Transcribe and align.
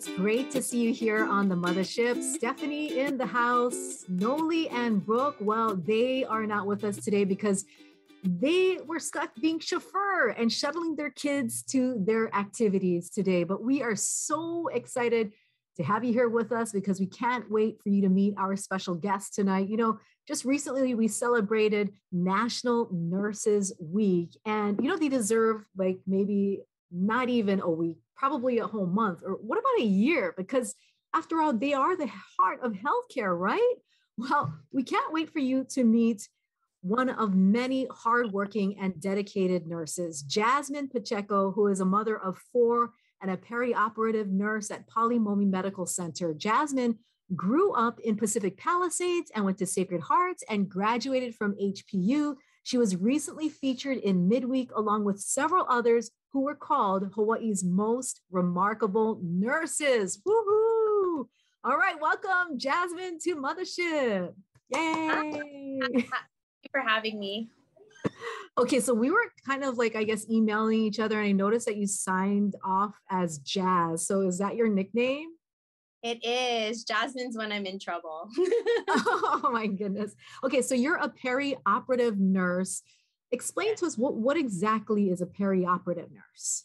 It's 0.00 0.08
great 0.16 0.50
to 0.52 0.62
see 0.62 0.80
you 0.80 0.94
here 0.94 1.26
on 1.26 1.50
the 1.50 1.54
mothership. 1.54 2.22
Stephanie 2.22 3.00
in 3.00 3.18
the 3.18 3.26
house, 3.26 4.06
Noli 4.08 4.66
and 4.70 5.04
Brooke. 5.04 5.36
Well, 5.40 5.76
they 5.76 6.24
are 6.24 6.46
not 6.46 6.66
with 6.66 6.84
us 6.84 7.04
today 7.04 7.24
because 7.24 7.66
they 8.24 8.78
were 8.86 8.98
stuck 8.98 9.34
being 9.34 9.58
chauffeur 9.58 10.28
and 10.38 10.50
shuttling 10.50 10.96
their 10.96 11.10
kids 11.10 11.62
to 11.64 12.02
their 12.06 12.34
activities 12.34 13.10
today. 13.10 13.44
But 13.44 13.62
we 13.62 13.82
are 13.82 13.94
so 13.94 14.68
excited 14.68 15.32
to 15.76 15.82
have 15.82 16.02
you 16.02 16.14
here 16.14 16.30
with 16.30 16.50
us 16.50 16.72
because 16.72 16.98
we 16.98 17.06
can't 17.06 17.50
wait 17.50 17.82
for 17.82 17.90
you 17.90 18.00
to 18.00 18.08
meet 18.08 18.32
our 18.38 18.56
special 18.56 18.94
guest 18.94 19.34
tonight. 19.34 19.68
You 19.68 19.76
know, 19.76 19.98
just 20.26 20.46
recently 20.46 20.94
we 20.94 21.08
celebrated 21.08 21.92
National 22.10 22.88
Nurses 22.90 23.74
Week, 23.78 24.30
and 24.46 24.80
you 24.82 24.88
know, 24.88 24.96
they 24.96 25.10
deserve 25.10 25.66
like 25.76 25.98
maybe 26.06 26.62
not 26.90 27.28
even 27.28 27.60
a 27.60 27.70
week, 27.70 27.98
probably 28.16 28.58
a 28.58 28.66
whole 28.66 28.86
month, 28.86 29.20
or 29.24 29.32
what 29.34 29.58
about 29.58 29.80
a 29.80 29.88
year? 29.88 30.34
Because 30.36 30.74
after 31.14 31.40
all, 31.40 31.52
they 31.52 31.72
are 31.72 31.96
the 31.96 32.10
heart 32.38 32.60
of 32.62 32.72
healthcare, 32.72 33.38
right? 33.38 33.74
Well, 34.18 34.52
we 34.70 34.82
can't 34.82 35.14
wait 35.14 35.30
for 35.30 35.38
you 35.38 35.64
to 35.70 35.82
meet 35.82 36.28
one 36.82 37.08
of 37.08 37.34
many 37.34 37.86
hardworking 37.90 38.78
and 38.78 39.00
dedicated 39.00 39.66
nurses, 39.66 40.20
Jasmine 40.20 40.88
Pacheco, 40.88 41.52
who 41.52 41.68
is 41.68 41.80
a 41.80 41.86
mother 41.86 42.18
of 42.18 42.36
four 42.52 42.90
and 43.22 43.30
a 43.30 43.38
perioperative 43.38 44.28
nurse 44.28 44.70
at 44.70 44.86
Pali 44.88 45.18
Momi 45.18 45.48
Medical 45.48 45.86
Center. 45.86 46.34
Jasmine 46.34 46.98
grew 47.36 47.72
up 47.72 48.00
in 48.00 48.16
Pacific 48.16 48.56
Palisades 48.56 49.30
and 49.34 49.44
went 49.44 49.58
to 49.58 49.66
Sacred 49.66 50.00
Hearts 50.00 50.42
and 50.48 50.68
graduated 50.68 51.34
from 51.34 51.54
HPU. 51.54 52.36
She 52.62 52.78
was 52.78 52.96
recently 52.96 53.48
featured 53.48 53.98
in 53.98 54.28
Midweek 54.28 54.70
along 54.74 55.04
with 55.04 55.20
several 55.20 55.66
others 55.68 56.10
who 56.32 56.42
were 56.42 56.54
called 56.54 57.10
Hawaii's 57.14 57.64
most 57.64 58.20
remarkable 58.30 59.20
nurses. 59.22 60.20
Woohoo! 60.26 61.26
All 61.64 61.76
right, 61.76 62.00
welcome 62.00 62.58
Jasmine 62.58 63.18
to 63.24 63.36
Mothership. 63.36 64.32
Yay! 64.74 65.80
Thank 65.80 65.94
you 65.94 66.70
for 66.70 66.80
having 66.80 67.18
me. 67.18 67.50
Okay, 68.58 68.80
so 68.80 68.94
we 68.94 69.10
were 69.10 69.32
kind 69.46 69.64
of 69.64 69.76
like, 69.76 69.96
I 69.96 70.04
guess, 70.04 70.28
emailing 70.30 70.80
each 70.80 71.00
other, 71.00 71.18
and 71.18 71.28
I 71.28 71.32
noticed 71.32 71.66
that 71.66 71.76
you 71.76 71.86
signed 71.86 72.54
off 72.64 72.94
as 73.10 73.38
Jazz. 73.38 74.06
So 74.06 74.20
is 74.22 74.38
that 74.38 74.56
your 74.56 74.68
nickname? 74.68 75.28
It 76.02 76.24
is. 76.24 76.84
Jasmine's 76.84 77.36
when 77.36 77.52
I'm 77.52 77.66
in 77.66 77.78
trouble. 77.78 78.28
oh 78.88 79.50
my 79.52 79.66
goodness. 79.66 80.14
Okay, 80.44 80.62
so 80.62 80.74
you're 80.74 80.96
a 80.96 81.08
perioperative 81.10 82.18
nurse. 82.18 82.82
Explain 83.32 83.76
to 83.76 83.86
us 83.86 83.96
what, 83.96 84.14
what 84.14 84.36
exactly 84.36 85.10
is 85.10 85.20
a 85.20 85.26
perioperative 85.26 86.10
nurse? 86.10 86.64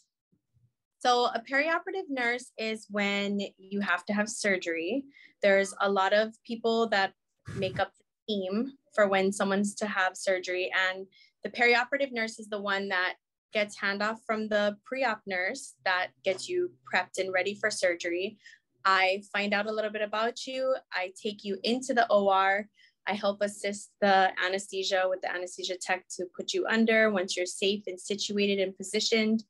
So, 0.98 1.26
a 1.26 1.40
perioperative 1.40 2.08
nurse 2.08 2.50
is 2.58 2.86
when 2.90 3.40
you 3.58 3.80
have 3.80 4.04
to 4.06 4.12
have 4.12 4.28
surgery. 4.28 5.04
There's 5.42 5.74
a 5.80 5.90
lot 5.90 6.12
of 6.12 6.34
people 6.44 6.88
that 6.88 7.12
make 7.54 7.78
up 7.78 7.92
the 7.94 8.34
team 8.34 8.72
for 8.94 9.06
when 9.06 9.30
someone's 9.30 9.74
to 9.76 9.86
have 9.86 10.16
surgery. 10.16 10.72
And 10.90 11.06
the 11.44 11.50
perioperative 11.50 12.10
nurse 12.10 12.40
is 12.40 12.48
the 12.48 12.60
one 12.60 12.88
that 12.88 13.14
gets 13.52 13.78
handoff 13.78 14.18
from 14.26 14.48
the 14.48 14.76
pre-op 14.84 15.20
nurse 15.26 15.74
that 15.84 16.08
gets 16.24 16.48
you 16.48 16.72
prepped 16.92 17.18
and 17.18 17.32
ready 17.32 17.54
for 17.54 17.70
surgery. 17.70 18.38
I 18.84 19.22
find 19.32 19.54
out 19.54 19.66
a 19.66 19.72
little 19.72 19.90
bit 19.90 20.02
about 20.02 20.46
you. 20.46 20.74
I 20.92 21.12
take 21.20 21.44
you 21.44 21.58
into 21.62 21.94
the 21.94 22.10
OR. 22.10 22.68
I 23.06 23.14
help 23.14 23.40
assist 23.40 23.90
the 24.00 24.30
anesthesia 24.44 25.06
with 25.08 25.20
the 25.20 25.32
anesthesia 25.32 25.76
tech 25.80 26.06
to 26.16 26.24
put 26.36 26.52
you 26.52 26.66
under. 26.66 27.10
Once 27.10 27.36
you're 27.36 27.46
safe 27.46 27.84
and 27.86 28.00
situated 28.00 28.58
and 28.58 28.76
positioned, 28.76 29.44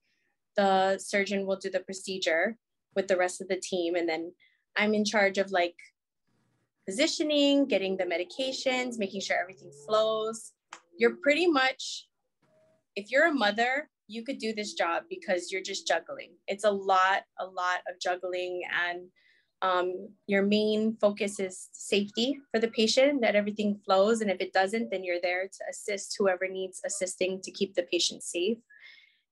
the 0.56 0.98
surgeon 0.98 1.46
will 1.46 1.56
do 1.56 1.70
the 1.70 1.80
procedure 1.80 2.56
with 2.94 3.08
the 3.08 3.16
rest 3.16 3.40
of 3.40 3.48
the 3.48 3.56
team. 3.56 3.94
And 3.94 4.08
then 4.08 4.32
I'm 4.76 4.94
in 4.94 5.04
charge 5.04 5.38
of 5.38 5.50
like 5.50 5.76
positioning, 6.86 7.66
getting 7.66 7.96
the 7.96 8.04
medications, 8.04 8.98
making 8.98 9.20
sure 9.20 9.36
everything 9.40 9.72
flows. 9.86 10.52
You're 10.98 11.16
pretty 11.22 11.46
much, 11.46 12.08
if 12.94 13.10
you're 13.10 13.26
a 13.26 13.34
mother, 13.34 13.90
you 14.08 14.22
could 14.22 14.38
do 14.38 14.54
this 14.54 14.74
job 14.74 15.04
because 15.10 15.50
you're 15.50 15.62
just 15.62 15.86
juggling. 15.86 16.32
It's 16.46 16.64
a 16.64 16.70
lot, 16.70 17.24
a 17.38 17.44
lot 17.44 17.80
of 17.88 18.00
juggling, 18.00 18.62
and 18.88 19.08
um, 19.62 20.10
your 20.26 20.42
main 20.42 20.96
focus 21.00 21.40
is 21.40 21.68
safety 21.72 22.38
for 22.50 22.60
the 22.60 22.68
patient, 22.68 23.22
that 23.22 23.34
everything 23.34 23.80
flows. 23.84 24.20
And 24.20 24.30
if 24.30 24.40
it 24.40 24.52
doesn't, 24.52 24.90
then 24.90 25.02
you're 25.02 25.20
there 25.22 25.44
to 25.44 25.64
assist 25.70 26.16
whoever 26.18 26.46
needs 26.48 26.80
assisting 26.84 27.40
to 27.42 27.50
keep 27.50 27.74
the 27.74 27.82
patient 27.84 28.22
safe. 28.22 28.58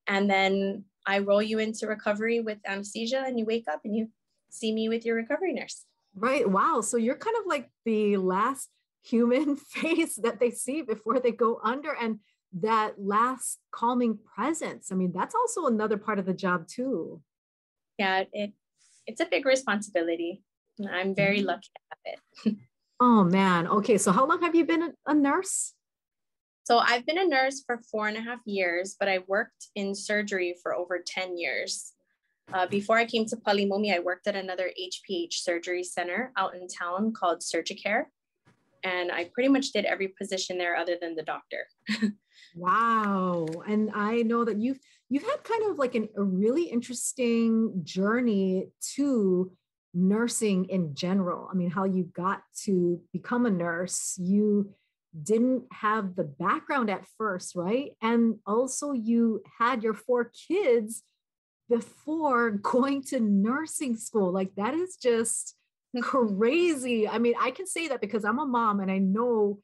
And 0.07 0.29
then 0.29 0.85
I 1.05 1.19
roll 1.19 1.41
you 1.41 1.59
into 1.59 1.87
recovery 1.87 2.39
with 2.39 2.57
anesthesia, 2.65 3.23
and 3.25 3.39
you 3.39 3.45
wake 3.45 3.67
up 3.71 3.81
and 3.83 3.95
you 3.95 4.09
see 4.49 4.73
me 4.73 4.89
with 4.89 5.05
your 5.05 5.15
recovery 5.15 5.53
nurse. 5.53 5.85
Right. 6.15 6.49
Wow. 6.49 6.81
So 6.81 6.97
you're 6.97 7.17
kind 7.17 7.35
of 7.39 7.45
like 7.45 7.69
the 7.83 8.17
last 8.17 8.69
human 9.03 9.55
face 9.73 10.15
that 10.15 10.39
they 10.39 10.51
see 10.51 10.81
before 10.81 11.19
they 11.19 11.31
go 11.31 11.59
under 11.63 11.91
and 11.91 12.19
that 12.61 12.93
last 12.97 13.59
calming 13.71 14.17
presence. 14.35 14.91
I 14.91 14.95
mean, 14.95 15.11
that's 15.13 15.35
also 15.35 15.65
another 15.65 15.97
part 15.97 16.19
of 16.19 16.25
the 16.25 16.33
job 16.33 16.67
too. 16.67 17.21
Yeah, 17.97 18.23
it 18.31 18.53
it's 19.07 19.21
a 19.21 19.25
big 19.25 19.45
responsibility. 19.45 20.43
I'm 20.91 21.15
very 21.15 21.37
Mm-hmm. 21.39 21.47
lucky 21.47 21.69
to 21.75 21.81
have 21.89 22.19
it. 22.45 22.57
Oh 22.99 23.23
man. 23.23 23.67
Okay. 23.67 23.97
So 23.97 24.11
how 24.11 24.25
long 24.25 24.41
have 24.41 24.55
you 24.55 24.65
been 24.65 24.83
a- 24.83 24.93
a 25.07 25.13
nurse? 25.13 25.73
So 26.63 26.79
I've 26.79 27.05
been 27.05 27.17
a 27.19 27.27
nurse 27.27 27.63
for 27.65 27.79
four 27.91 28.07
and 28.07 28.17
a 28.17 28.21
half 28.21 28.39
years, 28.45 28.95
but 28.99 29.07
I 29.07 29.19
worked 29.27 29.67
in 29.75 29.93
surgery 29.93 30.55
for 30.63 30.73
over 30.73 30.99
10 31.05 31.37
years. 31.37 31.93
Uh, 32.53 32.65
before 32.67 32.97
I 32.97 33.05
came 33.05 33.25
to 33.27 33.37
Palimomi, 33.37 33.93
I 33.93 33.99
worked 33.99 34.27
at 34.27 34.35
another 34.35 34.71
HPH 34.79 35.33
surgery 35.33 35.83
center 35.83 36.31
out 36.37 36.55
in 36.55 36.67
town 36.67 37.11
called 37.13 37.41
Surgicare. 37.41 38.05
And 38.83 39.11
I 39.11 39.29
pretty 39.33 39.49
much 39.49 39.71
did 39.71 39.85
every 39.85 40.09
position 40.09 40.57
there 40.57 40.75
other 40.75 40.97
than 40.99 41.15
the 41.15 41.23
doctor. 41.23 41.67
Wow. 42.55 43.45
And 43.67 43.91
I 43.93 44.21
know 44.21 44.45
that 44.45 44.57
you've 44.57 44.79
you've 45.09 45.23
had 45.23 45.43
kind 45.43 45.69
of 45.69 45.77
like 45.77 45.95
an, 45.95 46.09
a 46.17 46.23
really 46.23 46.63
interesting 46.63 47.81
journey 47.83 48.67
to 48.95 49.51
nursing 49.93 50.65
in 50.65 50.93
general. 50.93 51.47
I 51.51 51.55
mean, 51.55 51.69
how 51.69 51.85
you 51.85 52.03
got 52.03 52.41
to 52.63 53.01
become 53.13 53.45
a 53.45 53.51
nurse. 53.51 54.17
You 54.19 54.73
didn't 55.23 55.63
have 55.71 56.15
the 56.15 56.23
background 56.23 56.89
at 56.89 57.05
first, 57.17 57.55
right? 57.55 57.91
And 58.01 58.39
also 58.45 58.91
you 58.91 59.41
had 59.59 59.83
your 59.83 59.93
four 59.93 60.31
kids 60.47 61.03
before 61.69 62.51
going 62.51 63.01
to 63.03 63.19
nursing 63.19 63.95
school. 63.95 64.31
Like 64.31 64.53
that 64.55 64.73
is 64.73 64.97
just 64.97 65.55
crazy. 66.01 67.07
I 67.07 67.17
mean, 67.19 67.35
I 67.39 67.51
can 67.51 67.67
say 67.67 67.87
that 67.87 68.01
because 68.01 68.25
I'm 68.25 68.39
a 68.39 68.45
mom 68.45 68.81
and 68.81 68.91
I 68.91 68.97
know 68.97 69.59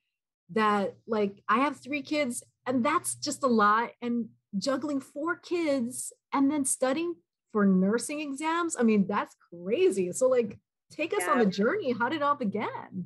that 0.54 0.96
like 1.08 1.42
I 1.48 1.60
have 1.60 1.78
three 1.78 2.02
kids 2.02 2.44
and 2.66 2.86
that's 2.86 3.16
just 3.16 3.44
a 3.44 3.48
lot 3.48 3.92
and 4.02 4.30
juggling 4.58 5.00
four 5.00 5.36
kids 5.36 6.14
and 6.34 6.52
then 6.52 6.66
studying 6.66 7.16
for 7.52 7.66
nursing 7.66 8.22
exams. 8.22 8.76
I 8.78 8.84
mean, 8.84 9.08
that's 9.08 9.36
crazy. 9.54 10.12
So, 10.12 10.28
like, 10.28 10.58
take 10.92 11.14
us 11.14 11.24
yeah. 11.26 11.32
on 11.32 11.40
the 11.40 11.46
journey. 11.46 11.94
How 11.94 12.10
did 12.10 12.18
it 12.18 12.24
all 12.24 12.36
begin? 12.36 13.06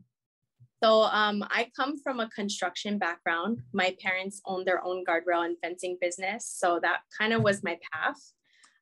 So, 0.84 1.04
um, 1.04 1.44
I 1.50 1.72
come 1.76 1.98
from 1.98 2.20
a 2.20 2.30
construction 2.30 2.98
background. 2.98 3.60
My 3.74 3.96
parents 4.02 4.42
owned 4.46 4.68
their 4.68 4.84
own 4.84 5.04
guardrail 5.06 5.46
and 5.46 5.58
fencing 5.62 5.98
business. 6.00 6.46
So, 6.48 6.80
that 6.82 7.00
kind 7.18 7.34
of 7.34 7.42
was 7.42 7.64
my 7.64 7.80
path. 7.92 8.20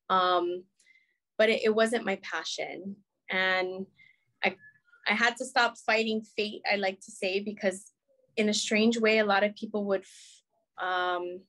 Um, 0.09 0.63
but 1.37 1.49
it, 1.49 1.61
it 1.63 1.75
wasn't 1.75 2.05
my 2.05 2.19
passion. 2.21 2.97
And 3.29 3.85
I, 4.43 4.55
I 5.07 5.13
had 5.13 5.37
to 5.37 5.45
stop 5.45 5.77
fighting 5.77 6.23
fate, 6.35 6.61
I 6.71 6.75
like 6.75 6.99
to 7.01 7.11
say, 7.11 7.39
because 7.39 7.91
in 8.35 8.49
a 8.49 8.53
strange 8.53 8.97
way, 8.97 9.19
a 9.19 9.25
lot 9.25 9.43
of 9.43 9.55
people 9.55 9.85
would 9.85 10.03
um, 10.81 11.41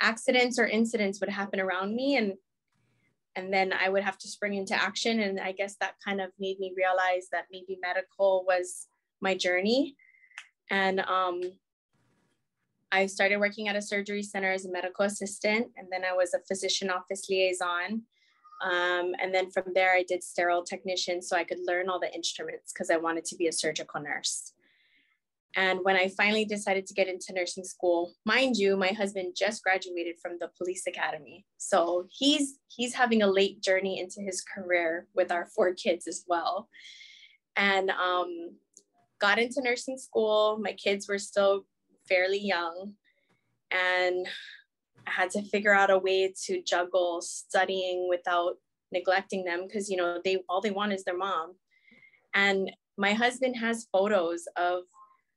accidents 0.00 0.58
or 0.58 0.66
incidents 0.66 1.20
would 1.20 1.28
happen 1.28 1.60
around 1.60 1.94
me 1.94 2.16
and 2.16 2.34
and 3.36 3.52
then 3.52 3.72
I 3.72 3.88
would 3.88 4.02
have 4.02 4.18
to 4.18 4.28
spring 4.28 4.54
into 4.54 4.74
action. 4.74 5.20
And 5.20 5.38
I 5.38 5.52
guess 5.52 5.76
that 5.76 5.94
kind 6.04 6.20
of 6.20 6.30
made 6.38 6.58
me 6.58 6.72
realize 6.76 7.28
that 7.30 7.46
maybe 7.52 7.78
medical 7.80 8.44
was 8.46 8.88
my 9.20 9.36
journey. 9.36 9.96
And 10.68 11.00
um, 11.00 11.40
I 12.92 13.06
started 13.06 13.38
working 13.38 13.68
at 13.68 13.76
a 13.76 13.82
surgery 13.82 14.22
center 14.22 14.50
as 14.50 14.66
a 14.66 14.72
medical 14.72 15.04
assistant, 15.04 15.68
and 15.76 15.88
then 15.90 16.04
I 16.04 16.12
was 16.12 16.34
a 16.34 16.40
physician 16.40 16.90
office 16.90 17.28
liaison. 17.30 18.02
Um, 18.62 19.14
and 19.22 19.32
then 19.32 19.50
from 19.50 19.64
there, 19.74 19.94
I 19.94 20.04
did 20.06 20.22
sterile 20.22 20.64
technician 20.64 21.22
so 21.22 21.36
I 21.36 21.44
could 21.44 21.60
learn 21.66 21.88
all 21.88 22.00
the 22.00 22.12
instruments 22.14 22.72
because 22.72 22.90
I 22.90 22.96
wanted 22.96 23.24
to 23.26 23.36
be 23.36 23.46
a 23.46 23.52
surgical 23.52 24.00
nurse. 24.00 24.52
And 25.56 25.80
when 25.82 25.96
I 25.96 26.08
finally 26.16 26.44
decided 26.44 26.86
to 26.86 26.94
get 26.94 27.08
into 27.08 27.32
nursing 27.32 27.64
school, 27.64 28.12
mind 28.24 28.56
you, 28.56 28.76
my 28.76 28.88
husband 28.88 29.34
just 29.36 29.64
graduated 29.64 30.16
from 30.22 30.36
the 30.38 30.50
police 30.56 30.86
academy. 30.86 31.44
So 31.58 32.06
he's 32.10 32.58
he's 32.68 32.94
having 32.94 33.22
a 33.22 33.26
late 33.26 33.60
journey 33.60 33.98
into 33.98 34.20
his 34.20 34.42
career 34.42 35.06
with 35.14 35.32
our 35.32 35.46
four 35.46 35.74
kids 35.74 36.06
as 36.06 36.24
well. 36.28 36.68
And 37.56 37.90
um, 37.90 38.52
got 39.20 39.40
into 39.40 39.60
nursing 39.60 39.98
school. 39.98 40.58
My 40.62 40.72
kids 40.72 41.08
were 41.08 41.18
still 41.18 41.66
fairly 42.08 42.40
young. 42.40 42.92
And 43.72 44.26
I 45.06 45.10
had 45.10 45.30
to 45.30 45.42
figure 45.42 45.74
out 45.74 45.90
a 45.90 45.98
way 45.98 46.32
to 46.46 46.62
juggle 46.62 47.20
studying 47.22 48.08
without 48.08 48.54
neglecting 48.92 49.44
them 49.44 49.66
because 49.66 49.88
you 49.88 49.96
know 49.96 50.20
they 50.24 50.38
all 50.48 50.60
they 50.60 50.70
want 50.70 50.92
is 50.92 51.04
their 51.04 51.16
mom. 51.16 51.54
And 52.34 52.70
my 52.96 53.14
husband 53.14 53.56
has 53.56 53.88
photos 53.92 54.44
of 54.56 54.82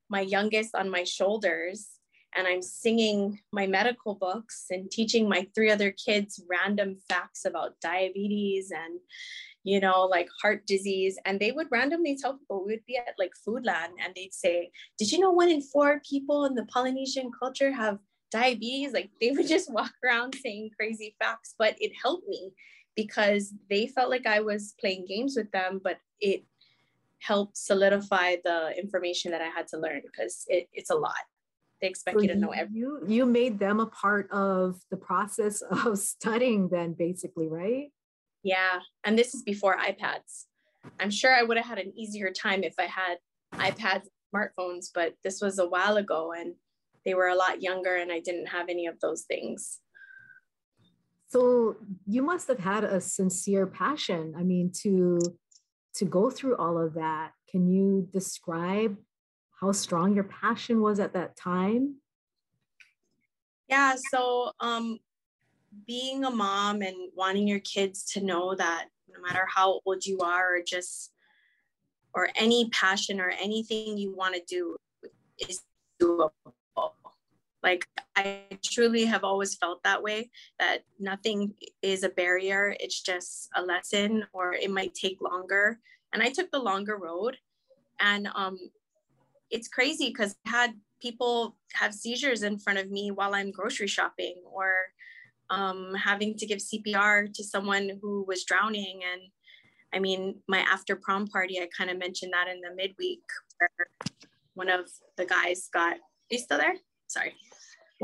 my 0.09 0.21
youngest 0.21 0.75
on 0.75 0.89
my 0.89 1.03
shoulders 1.03 1.99
and 2.35 2.47
I'm 2.47 2.61
singing 2.61 3.39
my 3.51 3.67
medical 3.67 4.15
books 4.15 4.65
and 4.69 4.89
teaching 4.89 5.29
my 5.29 5.47
three 5.53 5.69
other 5.69 5.91
kids 5.91 6.41
random 6.49 6.97
facts 7.07 7.45
about 7.45 7.79
diabetes 7.81 8.71
and, 8.71 8.99
you 9.63 9.79
know, 9.79 10.03
like 10.03 10.29
heart 10.41 10.65
disease. 10.65 11.17
And 11.25 11.39
they 11.39 11.51
would 11.51 11.67
randomly 11.71 12.17
tell 12.17 12.37
people, 12.37 12.65
we 12.65 12.73
would 12.73 12.85
be 12.87 12.97
at 12.97 13.15
like 13.19 13.33
Foodland 13.47 13.93
and 14.03 14.13
they'd 14.15 14.33
say, 14.33 14.71
Did 14.97 15.11
you 15.11 15.19
know 15.19 15.31
one 15.31 15.49
in 15.49 15.61
four 15.61 16.01
people 16.07 16.45
in 16.45 16.55
the 16.55 16.65
Polynesian 16.65 17.31
culture 17.37 17.71
have 17.71 17.99
diabetes? 18.31 18.93
Like 18.93 19.11
they 19.21 19.31
would 19.31 19.47
just 19.47 19.71
walk 19.71 19.91
around 20.03 20.35
saying 20.35 20.71
crazy 20.77 21.15
facts, 21.19 21.53
but 21.57 21.75
it 21.79 21.91
helped 22.01 22.27
me 22.27 22.51
because 22.95 23.53
they 23.69 23.87
felt 23.87 24.09
like 24.09 24.27
I 24.27 24.39
was 24.41 24.75
playing 24.79 25.05
games 25.07 25.35
with 25.35 25.51
them, 25.51 25.81
but 25.83 25.97
it 26.19 26.45
helped 27.25 27.57
solidify 27.57 28.35
the 28.43 28.77
information 28.77 29.31
that 29.31 29.41
I 29.41 29.47
had 29.47 29.67
to 29.69 29.77
learn 29.77 30.01
because 30.05 30.45
it, 30.47 30.67
it's 30.73 30.89
a 30.89 30.95
lot. 30.95 31.13
They 31.81 31.87
expect 31.87 32.17
so 32.17 32.21
you 32.21 32.29
to 32.29 32.35
know 32.35 32.51
everything. 32.51 32.77
You, 32.77 33.03
you 33.07 33.25
made 33.25 33.59
them 33.59 33.79
a 33.79 33.85
part 33.87 34.29
of 34.31 34.79
the 34.91 34.97
process 34.97 35.61
of 35.85 35.97
studying, 35.99 36.69
then, 36.69 36.93
basically, 36.93 37.47
right? 37.47 37.91
Yeah. 38.43 38.79
And 39.03 39.17
this 39.17 39.33
is 39.33 39.43
before 39.43 39.77
iPads. 39.77 40.45
I'm 40.99 41.11
sure 41.11 41.33
I 41.33 41.43
would 41.43 41.57
have 41.57 41.65
had 41.65 41.79
an 41.79 41.93
easier 41.97 42.31
time 42.31 42.63
if 42.63 42.75
I 42.77 42.85
had 42.85 43.17
iPads, 43.53 44.07
smartphones, 44.33 44.87
but 44.93 45.13
this 45.23 45.39
was 45.41 45.59
a 45.59 45.67
while 45.67 45.97
ago 45.97 46.33
and 46.37 46.55
they 47.05 47.13
were 47.13 47.27
a 47.27 47.35
lot 47.35 47.61
younger 47.61 47.95
and 47.95 48.11
I 48.11 48.19
didn't 48.19 48.47
have 48.47 48.67
any 48.67 48.87
of 48.87 48.99
those 48.99 49.23
things. 49.23 49.79
So 51.27 51.77
you 52.05 52.21
must 52.21 52.47
have 52.47 52.59
had 52.59 52.83
a 52.83 53.01
sincere 53.01 53.65
passion. 53.65 54.35
I 54.37 54.43
mean, 54.43 54.71
to 54.83 55.19
to 55.95 56.05
go 56.05 56.29
through 56.29 56.57
all 56.57 56.77
of 56.77 56.93
that. 56.95 57.31
Can 57.49 57.67
you 57.67 58.07
describe 58.11 58.97
how 59.59 59.71
strong 59.71 60.15
your 60.15 60.23
passion 60.25 60.81
was 60.81 60.99
at 60.99 61.13
that 61.13 61.35
time? 61.35 61.95
Yeah, 63.69 63.95
so 64.11 64.51
um, 64.59 64.99
being 65.87 66.25
a 66.25 66.29
mom 66.29 66.81
and 66.81 66.95
wanting 67.15 67.47
your 67.47 67.59
kids 67.59 68.03
to 68.13 68.21
know 68.21 68.55
that 68.55 68.87
no 69.13 69.21
matter 69.21 69.47
how 69.47 69.81
old 69.85 70.05
you 70.05 70.19
are, 70.19 70.55
or 70.55 70.61
just 70.61 71.11
or 72.13 72.29
any 72.35 72.69
passion 72.69 73.19
or 73.19 73.29
anything 73.41 73.97
you 73.97 74.15
want 74.15 74.35
to 74.35 74.41
do 74.47 74.75
is 75.47 75.61
doable. 76.01 76.31
Like 77.63 77.87
I 78.15 78.41
truly 78.61 79.05
have 79.05 79.23
always 79.23 79.55
felt 79.55 79.81
that 79.83 80.03
way 80.03 80.29
that 80.59 80.79
nothing 80.99 81.53
is 81.81 82.03
a 82.03 82.09
barrier. 82.09 82.75
It's 82.79 83.01
just 83.01 83.49
a 83.55 83.61
lesson 83.61 84.25
or 84.33 84.53
it 84.53 84.69
might 84.69 84.93
take 84.93 85.21
longer. 85.21 85.79
And 86.11 86.21
I 86.21 86.29
took 86.29 86.51
the 86.51 86.59
longer 86.59 86.97
road. 86.97 87.37
And 88.01 88.27
um, 88.35 88.59
it's 89.49 89.69
crazy 89.69 90.09
because 90.09 90.35
I 90.45 90.49
had 90.49 90.73
people 91.01 91.55
have 91.73 91.93
seizures 91.93 92.43
in 92.43 92.59
front 92.59 92.79
of 92.79 92.91
me 92.91 93.11
while 93.11 93.33
I'm 93.33 93.51
grocery 93.51 93.87
shopping 93.87 94.35
or 94.45 94.73
um, 95.49 95.93
having 95.95 96.35
to 96.37 96.45
give 96.45 96.59
CPR 96.59 97.33
to 97.33 97.43
someone 97.43 97.91
who 98.01 98.25
was 98.27 98.43
drowning. 98.43 99.01
And 99.11 99.21
I 99.93 99.99
mean, 99.99 100.35
my 100.49 100.59
after 100.59 100.97
prom 100.97 101.27
party, 101.27 101.61
I 101.61 101.69
kind 101.77 101.89
of 101.89 101.97
mentioned 101.97 102.33
that 102.33 102.49
in 102.49 102.59
the 102.59 102.75
midweek 102.75 103.21
where 103.57 103.87
one 104.53 104.69
of 104.69 104.89
the 105.17 105.25
guys 105.25 105.69
got, 105.73 105.93
are 105.93 106.29
you 106.29 106.39
still 106.39 106.57
there? 106.57 106.75
Sorry 107.07 107.33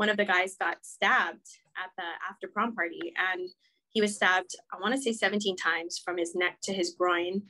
one 0.00 0.08
of 0.08 0.16
the 0.16 0.24
guys 0.24 0.56
got 0.58 0.78
stabbed 0.80 1.46
at 1.76 1.90
the 1.98 2.04
after 2.26 2.48
prom 2.48 2.74
party 2.74 3.12
and 3.32 3.50
he 3.90 4.00
was 4.00 4.16
stabbed 4.16 4.52
i 4.72 4.80
want 4.80 4.94
to 4.94 5.00
say 5.00 5.12
17 5.12 5.56
times 5.56 6.00
from 6.02 6.16
his 6.16 6.34
neck 6.34 6.56
to 6.62 6.72
his 6.72 6.94
groin. 6.98 7.42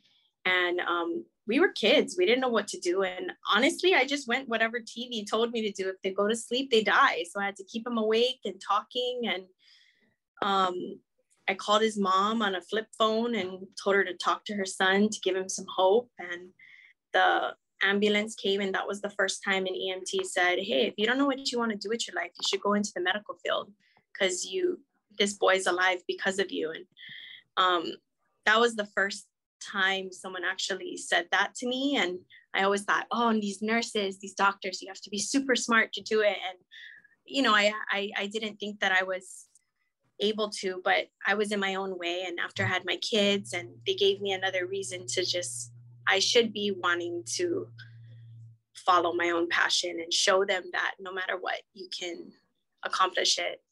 And 0.44 0.80
um, 0.80 1.24
we 1.46 1.60
were 1.60 1.68
kids 1.68 2.16
we 2.18 2.26
didn't 2.26 2.40
know 2.40 2.48
what 2.56 2.66
to 2.68 2.80
do 2.80 3.02
and 3.02 3.30
honestly 3.54 3.94
i 3.94 4.04
just 4.04 4.26
went 4.26 4.48
whatever 4.48 4.80
tv 4.80 5.30
told 5.30 5.52
me 5.52 5.60
to 5.62 5.72
do. 5.80 5.88
If 5.90 6.02
they 6.02 6.10
go 6.10 6.26
to 6.26 6.34
sleep 6.34 6.72
they 6.72 6.82
die. 6.82 7.24
So 7.30 7.40
i 7.40 7.44
had 7.44 7.56
to 7.56 7.70
keep 7.72 7.84
them 7.84 7.98
awake 7.98 8.40
and 8.44 8.60
talking 8.60 9.20
and 9.32 9.44
um, 10.42 10.76
i 11.46 11.54
called 11.54 11.82
his 11.82 11.98
mom 11.98 12.42
on 12.42 12.56
a 12.56 12.66
flip 12.68 12.88
phone 12.98 13.36
and 13.36 13.50
told 13.80 13.94
her 13.94 14.04
to 14.04 14.14
talk 14.14 14.44
to 14.46 14.54
her 14.54 14.66
son 14.66 15.08
to 15.08 15.20
give 15.20 15.36
him 15.36 15.48
some 15.48 15.66
hope 15.76 16.10
and 16.18 16.48
the 17.12 17.54
ambulance 17.82 18.34
came 18.34 18.60
and 18.60 18.74
that 18.74 18.86
was 18.86 19.00
the 19.00 19.10
first 19.10 19.42
time 19.44 19.66
an 19.66 19.74
EMT 19.74 20.24
said, 20.24 20.58
Hey, 20.58 20.86
if 20.86 20.94
you 20.96 21.06
don't 21.06 21.18
know 21.18 21.26
what 21.26 21.50
you 21.50 21.58
want 21.58 21.72
to 21.72 21.78
do 21.78 21.88
with 21.88 22.06
your 22.06 22.16
life, 22.16 22.30
you 22.38 22.46
should 22.48 22.60
go 22.60 22.74
into 22.74 22.92
the 22.94 23.00
medical 23.00 23.36
field 23.44 23.72
because 24.12 24.44
you 24.44 24.80
this 25.18 25.34
boy's 25.34 25.66
alive 25.66 25.98
because 26.06 26.38
of 26.38 26.50
you. 26.50 26.70
And 26.70 26.84
um, 27.56 27.92
that 28.46 28.60
was 28.60 28.76
the 28.76 28.86
first 28.86 29.26
time 29.62 30.12
someone 30.12 30.44
actually 30.44 30.96
said 30.96 31.26
that 31.30 31.54
to 31.56 31.68
me. 31.68 31.96
And 31.96 32.18
I 32.54 32.62
always 32.62 32.82
thought, 32.82 33.06
oh, 33.10 33.28
and 33.28 33.42
these 33.42 33.60
nurses, 33.60 34.18
these 34.18 34.34
doctors, 34.34 34.80
you 34.80 34.88
have 34.88 35.00
to 35.02 35.10
be 35.10 35.18
super 35.18 35.54
smart 35.54 35.92
to 35.92 36.02
do 36.02 36.20
it. 36.20 36.36
And 36.48 36.58
you 37.26 37.42
know, 37.42 37.54
I 37.54 37.72
I, 37.90 38.10
I 38.16 38.26
didn't 38.26 38.56
think 38.56 38.80
that 38.80 38.92
I 38.92 39.04
was 39.04 39.46
able 40.20 40.50
to, 40.50 40.80
but 40.84 41.06
I 41.26 41.34
was 41.34 41.52
in 41.52 41.60
my 41.60 41.76
own 41.76 41.98
way. 41.98 42.24
And 42.26 42.38
after 42.38 42.64
I 42.64 42.68
had 42.68 42.84
my 42.84 42.96
kids, 42.96 43.52
and 43.52 43.70
they 43.86 43.94
gave 43.94 44.20
me 44.20 44.32
another 44.32 44.66
reason 44.66 45.06
to 45.08 45.24
just 45.24 45.72
I 46.08 46.18
should 46.18 46.52
be 46.52 46.72
wanting 46.72 47.22
to 47.36 47.68
follow 48.74 49.12
my 49.12 49.30
own 49.30 49.48
passion 49.48 50.00
and 50.00 50.12
show 50.12 50.44
them 50.44 50.64
that 50.72 50.94
no 50.98 51.12
matter 51.12 51.36
what, 51.38 51.60
you 51.74 51.88
can 51.96 52.32
accomplish 52.84 53.38
it. 53.38 53.62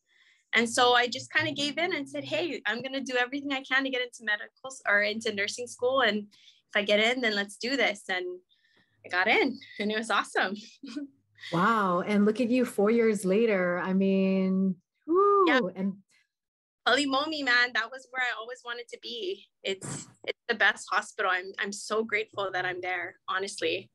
And 0.54 0.68
so 0.68 0.94
I 0.94 1.08
just 1.08 1.30
kind 1.30 1.48
of 1.48 1.54
gave 1.54 1.76
in 1.78 1.94
and 1.94 2.08
said, 2.08 2.24
hey, 2.24 2.62
I'm 2.66 2.80
going 2.80 2.94
to 2.94 3.00
do 3.00 3.16
everything 3.18 3.52
I 3.52 3.62
can 3.62 3.84
to 3.84 3.90
get 3.90 4.02
into 4.02 4.24
medical 4.24 4.70
or 4.88 5.02
into 5.02 5.34
nursing 5.34 5.66
school. 5.66 6.00
And 6.00 6.18
if 6.18 6.76
I 6.76 6.82
get 6.82 7.00
in, 7.00 7.20
then 7.20 7.34
let's 7.34 7.56
do 7.56 7.76
this. 7.76 8.04
And 8.08 8.24
I 9.04 9.08
got 9.10 9.28
in 9.28 9.58
and 9.78 9.92
it 9.92 9.98
was 9.98 10.10
awesome. 10.10 10.54
wow. 11.52 12.00
And 12.00 12.24
look 12.24 12.40
at 12.40 12.50
you 12.50 12.64
four 12.64 12.90
years 12.90 13.24
later. 13.24 13.78
I 13.78 13.92
mean, 13.92 14.76
whoo, 15.06 15.46
yeah. 15.48 15.60
and 15.76 15.94
Pali 16.88 17.04
man, 17.42 17.70
that 17.74 17.90
was 17.90 18.08
where 18.10 18.22
I 18.22 18.34
always 18.40 18.62
wanted 18.64 18.88
to 18.88 18.98
be. 19.02 19.46
It's 19.62 20.06
it's 20.24 20.38
the 20.48 20.54
best 20.54 20.86
hospital. 20.90 21.30
I'm 21.30 21.52
I'm 21.58 21.72
so 21.72 22.02
grateful 22.02 22.50
that 22.52 22.64
I'm 22.64 22.80
there, 22.80 23.16
honestly. 23.28 23.90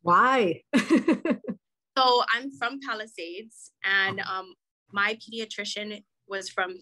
Why? 0.00 0.62
so 0.74 2.22
I'm 2.34 2.50
from 2.58 2.80
Palisades, 2.80 3.72
and 3.84 4.20
um, 4.20 4.54
my 4.92 5.18
pediatrician 5.20 6.02
was 6.26 6.48
from 6.48 6.76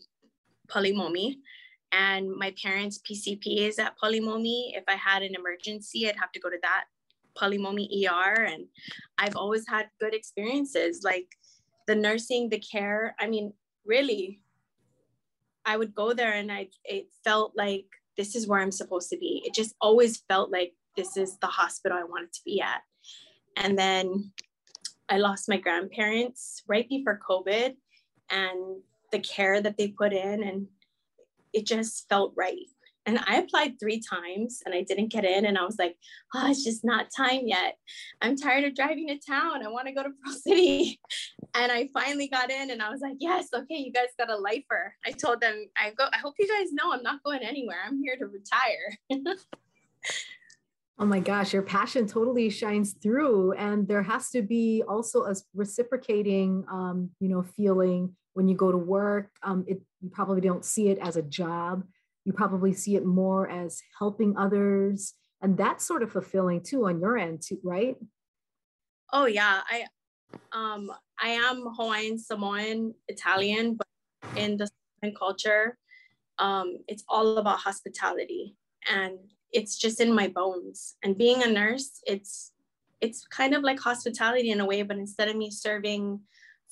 Palimomi, 0.68 1.38
and 1.90 2.30
my 2.30 2.54
parents' 2.62 3.00
PCP 3.00 3.66
is 3.66 3.80
at 3.80 3.98
Palimomi. 3.98 4.76
If 4.76 4.84
I 4.86 4.94
had 4.94 5.22
an 5.22 5.34
emergency, 5.34 6.08
I'd 6.08 6.20
have 6.20 6.30
to 6.30 6.38
go 6.38 6.48
to 6.48 6.58
that 6.62 6.84
Palimomi 7.36 7.88
ER, 8.06 8.44
and 8.44 8.66
I've 9.18 9.34
always 9.34 9.66
had 9.66 9.88
good 10.00 10.14
experiences. 10.14 11.00
Like 11.02 11.26
the 11.88 11.96
nursing, 11.96 12.50
the 12.50 12.60
care, 12.60 13.16
I 13.18 13.26
mean, 13.26 13.52
really, 13.84 14.40
I 15.66 15.76
would 15.76 15.94
go 15.94 16.12
there 16.12 16.32
and 16.32 16.52
I 16.52 16.68
it 16.84 17.08
felt 17.24 17.52
like 17.56 17.86
this 18.16 18.36
is 18.36 18.46
where 18.46 18.60
I'm 18.60 18.70
supposed 18.70 19.10
to 19.10 19.18
be. 19.18 19.42
It 19.44 19.54
just 19.54 19.74
always 19.80 20.22
felt 20.28 20.50
like 20.50 20.74
this 20.96 21.16
is 21.16 21.38
the 21.38 21.46
hospital 21.46 21.98
I 21.98 22.04
wanted 22.04 22.32
to 22.32 22.40
be 22.44 22.60
at. 22.60 22.82
And 23.56 23.78
then 23.78 24.32
I 25.08 25.18
lost 25.18 25.48
my 25.48 25.58
grandparents 25.58 26.62
right 26.68 26.88
before 26.88 27.20
COVID 27.28 27.74
and 28.30 28.82
the 29.12 29.18
care 29.18 29.60
that 29.60 29.76
they 29.76 29.88
put 29.88 30.12
in 30.12 30.42
and 30.42 30.66
it 31.52 31.66
just 31.66 32.08
felt 32.08 32.32
right. 32.36 32.66
And 33.06 33.20
I 33.26 33.36
applied 33.36 33.78
three 33.78 34.00
times 34.00 34.62
and 34.64 34.74
I 34.74 34.82
didn't 34.82 35.12
get 35.12 35.24
in. 35.24 35.44
And 35.44 35.58
I 35.58 35.64
was 35.64 35.76
like, 35.78 35.96
oh, 36.34 36.50
it's 36.50 36.64
just 36.64 36.84
not 36.84 37.08
time 37.14 37.42
yet. 37.44 37.76
I'm 38.22 38.36
tired 38.36 38.64
of 38.64 38.74
driving 38.74 39.08
to 39.08 39.18
town. 39.18 39.64
I 39.64 39.68
want 39.68 39.88
to 39.88 39.92
go 39.92 40.02
to 40.02 40.10
Pearl 40.24 40.34
City. 40.34 40.98
And 41.54 41.70
I 41.70 41.90
finally 41.92 42.28
got 42.28 42.50
in 42.50 42.70
and 42.70 42.82
I 42.82 42.90
was 42.90 43.00
like, 43.00 43.16
yes, 43.20 43.48
okay, 43.54 43.76
you 43.76 43.92
guys 43.92 44.08
got 44.18 44.30
a 44.30 44.36
lifer. 44.36 44.94
I 45.04 45.10
told 45.10 45.40
them, 45.40 45.66
I 45.76 45.90
go, 45.90 46.06
I 46.12 46.18
hope 46.18 46.34
you 46.38 46.48
guys 46.48 46.72
know 46.72 46.92
I'm 46.92 47.02
not 47.02 47.22
going 47.22 47.42
anywhere. 47.42 47.78
I'm 47.86 48.02
here 48.02 48.16
to 48.16 48.26
retire. 48.26 49.34
Oh 50.96 51.04
my 51.06 51.18
gosh, 51.18 51.52
your 51.52 51.62
passion 51.62 52.06
totally 52.06 52.48
shines 52.48 52.92
through. 52.92 53.52
And 53.54 53.88
there 53.88 54.02
has 54.02 54.30
to 54.30 54.42
be 54.42 54.84
also 54.86 55.24
a 55.24 55.34
reciprocating, 55.52 56.64
um, 56.70 57.10
you 57.18 57.28
know, 57.28 57.42
feeling 57.42 58.14
when 58.34 58.46
you 58.46 58.54
go 58.54 58.70
to 58.70 58.78
work. 58.78 59.30
Um, 59.42 59.64
it, 59.66 59.80
you 60.00 60.10
probably 60.10 60.40
don't 60.40 60.64
see 60.64 60.90
it 60.90 60.98
as 60.98 61.16
a 61.16 61.22
job. 61.22 61.84
You 62.24 62.32
probably 62.32 62.72
see 62.72 62.96
it 62.96 63.04
more 63.04 63.48
as 63.50 63.82
helping 63.98 64.36
others. 64.36 65.14
And 65.42 65.56
that's 65.56 65.84
sort 65.86 66.02
of 66.02 66.10
fulfilling 66.12 66.62
too 66.62 66.86
on 66.86 67.00
your 67.00 67.18
end 67.18 67.42
too, 67.42 67.58
right? 67.62 67.96
Oh 69.12 69.26
yeah. 69.26 69.60
I 69.68 69.86
um 70.52 70.90
I 71.20 71.28
am 71.28 71.64
Hawaiian, 71.76 72.18
Samoan, 72.18 72.94
Italian, 73.08 73.76
but 73.76 73.86
in 74.36 74.56
the 74.56 74.68
Samoan 75.00 75.16
culture, 75.16 75.78
um, 76.38 76.78
it's 76.88 77.04
all 77.08 77.38
about 77.38 77.60
hospitality. 77.60 78.56
And 78.90 79.18
it's 79.52 79.76
just 79.76 80.00
in 80.00 80.12
my 80.12 80.28
bones. 80.28 80.96
And 81.02 81.16
being 81.16 81.42
a 81.42 81.46
nurse, 81.46 82.00
it's 82.06 82.52
it's 83.00 83.26
kind 83.26 83.54
of 83.54 83.62
like 83.62 83.78
hospitality 83.78 84.50
in 84.50 84.60
a 84.60 84.66
way, 84.66 84.82
but 84.82 84.96
instead 84.96 85.28
of 85.28 85.36
me 85.36 85.50
serving 85.50 86.20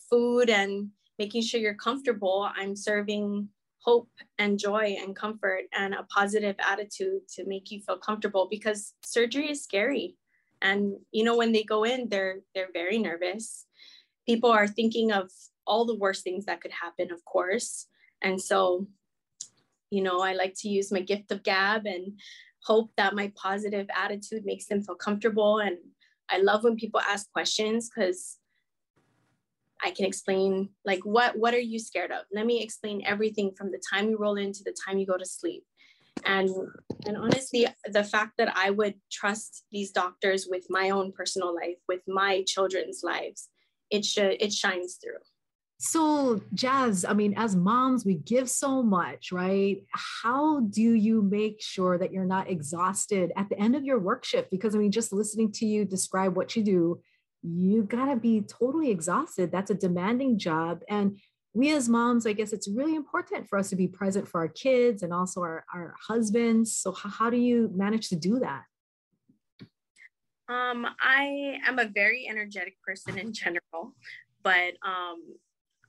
food 0.09 0.49
and 0.49 0.89
making 1.19 1.43
sure 1.43 1.61
you're 1.61 1.75
comfortable, 1.75 2.51
I'm 2.57 2.75
serving 2.75 3.49
hope 3.85 4.09
and 4.39 4.59
joy 4.59 4.97
and 5.01 5.17
comfort 5.17 5.65
and 5.73 5.95
a 5.95 6.05
positive 6.05 6.57
attitude 6.61 7.27
to 7.35 7.45
make 7.47 7.71
you 7.71 7.81
feel 7.81 7.99
comfortable 7.99 8.47
because 8.51 8.95
surgery 9.05 9.51
is 9.51 9.63
scary. 9.63 10.17
And 10.61 10.95
you 11.11 11.25
know 11.25 11.37
when 11.37 11.53
they 11.53 11.65
go 11.65 11.85
in, 11.85 12.09
they're 12.09 12.41
they're 12.55 12.73
very 12.73 12.99
nervous. 12.99 13.67
People 14.27 14.51
are 14.51 14.69
thinking 14.69 15.11
of 15.11 15.31
all 15.67 15.85
the 15.85 15.99
worst 15.99 16.23
things 16.23 16.45
that 16.47 16.61
could 16.61 16.71
happen, 16.71 17.13
of 17.13 17.25
course. 17.25 17.87
And 18.21 18.41
so, 18.41 18.87
you 19.91 20.03
know, 20.03 20.21
I 20.21 20.35
like 20.35 20.55
to 20.59 20.69
use 20.69 20.93
my 20.93 21.01
gift 21.01 21.33
of 21.33 21.43
gab 21.43 21.87
and 21.87 22.19
hope 22.65 22.93
that 22.97 23.15
my 23.15 23.33
positive 23.35 23.89
attitude 23.95 24.45
makes 24.45 24.67
them 24.67 24.83
feel 24.83 24.95
comfortable. 24.95 25.59
And 25.59 25.77
I 26.31 26.39
love 26.39 26.63
when 26.63 26.77
people 26.77 27.01
ask 27.01 27.31
questions 27.33 27.91
because 27.91 28.39
I 29.83 29.91
can 29.91 30.05
explain 30.07 30.71
like 30.85 31.01
what 31.01 31.37
what 31.37 31.55
are 31.55 31.61
you 31.61 31.79
scared 31.79 32.11
of? 32.11 32.25
Let 32.33 32.47
me 32.47 32.63
explain 32.63 33.03
everything 33.05 33.53
from 33.57 33.73
the 33.73 33.83
time 33.93 34.09
you 34.09 34.19
roll 34.19 34.37
in 34.37 34.53
to 34.53 34.65
the 34.65 34.75
time 34.87 34.99
you 34.99 35.07
go 35.07 35.17
to 35.17 35.27
sleep. 35.27 35.65
And 36.25 36.51
and 37.07 37.17
honestly, 37.17 37.67
the 37.87 38.05
fact 38.05 38.35
that 38.39 38.57
I 38.57 38.71
would 38.71 38.95
trust 39.11 39.65
these 39.73 39.91
doctors 39.91 40.47
with 40.49 40.67
my 40.71 40.91
own 40.91 41.13
personal 41.13 41.55
life, 41.55 41.79
with 41.89 42.03
my 42.07 42.45
children's 42.47 43.01
lives, 43.03 43.49
it 43.91 44.05
should 44.05 44.37
it 44.41 44.53
shines 44.53 44.99
through. 45.03 45.19
So, 45.85 46.41
Jazz, 46.55 47.05
I 47.05 47.13
mean, 47.13 47.35
as 47.37 47.57
moms, 47.57 48.05
we 48.05 48.15
give 48.15 48.49
so 48.49 48.85
much, 48.85 49.33
right? 49.33 49.83
How 49.91 50.61
do 50.61 50.81
you 50.81 51.23
make 51.23 51.61
sure 51.61 51.99
that 51.99 52.13
you're 52.13 52.25
not 52.25 52.49
exhausted 52.49 53.33
at 53.35 53.49
the 53.49 53.59
end 53.59 53.75
of 53.75 53.83
your 53.83 53.99
work 53.99 54.25
shift? 54.25 54.49
Because, 54.53 54.77
I 54.77 54.79
mean, 54.79 54.93
just 54.93 55.13
listening 55.13 55.51
to 55.55 55.67
you 55.67 55.85
describe 55.85 56.37
what 56.37 56.55
you 56.55 56.63
do, 56.63 57.01
you 57.43 57.83
got 57.83 58.07
to 58.07 58.17
be 58.17 58.43
totally 58.43 58.91
exhausted. 58.91 59.51
That's 59.51 59.71
a 59.71 59.75
demanding 59.75 60.39
job. 60.39 60.83
And 60.89 61.19
we 61.55 61.75
as 61.75 61.89
moms, 61.89 62.27
I 62.27 62.33
guess 62.33 62.53
it's 62.53 62.69
really 62.69 62.95
important 62.95 63.49
for 63.49 63.59
us 63.59 63.69
to 63.71 63.77
be 63.77 63.89
present 63.89 64.27
for 64.29 64.41
our 64.41 64.49
kids 64.49 65.03
and 65.03 65.13
also 65.13 65.43
our, 65.43 65.65
our 65.75 65.95
husbands. 66.07 66.77
So, 66.77 66.93
how, 66.93 67.11
how 67.11 67.31
do 67.31 67.37
you 67.37 67.71
manage 67.75 68.09
to 68.09 68.17
do 68.17 68.39
that? 68.39 68.63
Um, 70.49 70.87
I 71.01 71.59
am 71.67 71.79
a 71.79 71.89
very 71.89 72.27
energetic 72.29 72.81
person 72.83 73.19
in 73.19 73.33
general, 73.33 73.95
but 74.43 74.75
um, 74.85 75.37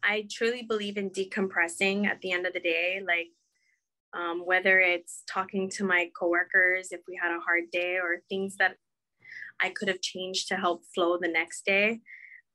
I 0.03 0.27
truly 0.29 0.63
believe 0.63 0.98
in 0.98 1.10
decompressing 1.10 2.05
at 2.05 2.19
the 2.22 2.31
end 2.31 2.45
of 2.45 2.53
the 2.53 2.60
day. 2.60 3.01
Like, 3.05 3.29
um, 4.13 4.45
whether 4.45 4.79
it's 4.79 5.24
talking 5.27 5.69
to 5.72 5.83
my 5.83 6.10
coworkers 6.17 6.91
if 6.91 7.01
we 7.07 7.19
had 7.19 7.31
a 7.36 7.39
hard 7.39 7.72
day 7.72 7.98
or 7.98 8.17
things 8.29 8.57
that 8.57 8.75
I 9.62 9.69
could 9.69 9.88
have 9.88 10.01
changed 10.01 10.48
to 10.50 10.55
help 10.55 10.83
flow 10.93 11.17
the 11.19 11.27
next 11.27 11.65
day. 11.65 12.01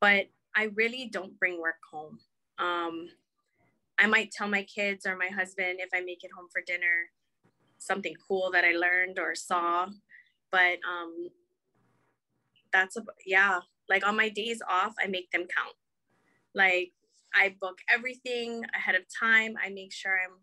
But 0.01 0.27
I 0.57 0.71
really 0.75 1.09
don't 1.13 1.39
bring 1.39 1.61
work 1.61 1.81
home. 1.91 2.19
Um, 2.59 3.09
I 3.99 4.07
might 4.07 4.31
tell 4.31 4.49
my 4.49 4.63
kids 4.63 5.07
or 5.07 5.17
my 5.17 5.29
husband 5.29 5.79
if 5.81 5.89
I 5.93 6.01
make 6.01 6.23
it 6.23 6.31
home 6.37 6.49
for 6.53 6.63
dinner 6.67 7.11
something 7.79 8.15
cool 8.27 8.51
that 8.53 8.65
I 8.65 8.73
learned 8.73 9.19
or 9.19 9.35
saw. 9.35 9.87
But 10.51 10.79
um, 10.89 11.29
that's 12.73 12.97
a, 12.97 13.03
yeah, 13.27 13.61
like 13.89 14.07
on 14.07 14.17
my 14.17 14.29
days 14.29 14.61
off, 14.69 14.95
I 15.03 15.07
make 15.07 15.31
them 15.31 15.43
count. 15.43 15.75
Like 16.55 16.93
I 17.35 17.55
book 17.61 17.79
everything 17.89 18.65
ahead 18.75 18.95
of 18.95 19.03
time. 19.19 19.55
I 19.65 19.71
make 19.71 19.93
sure 19.93 20.19
I'm 20.19 20.39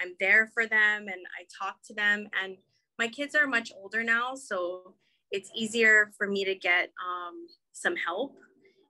I'm 0.00 0.14
there 0.18 0.50
for 0.52 0.66
them 0.66 1.06
and 1.06 1.20
I 1.38 1.44
talk 1.56 1.76
to 1.84 1.94
them. 1.94 2.26
And 2.42 2.56
my 2.98 3.08
kids 3.08 3.34
are 3.34 3.46
much 3.46 3.70
older 3.76 4.02
now, 4.02 4.34
so 4.34 4.94
it's 5.32 5.50
easier 5.56 6.12
for 6.16 6.28
me 6.28 6.44
to 6.44 6.54
get 6.54 6.92
um, 7.04 7.46
some 7.72 7.96
help. 7.96 8.36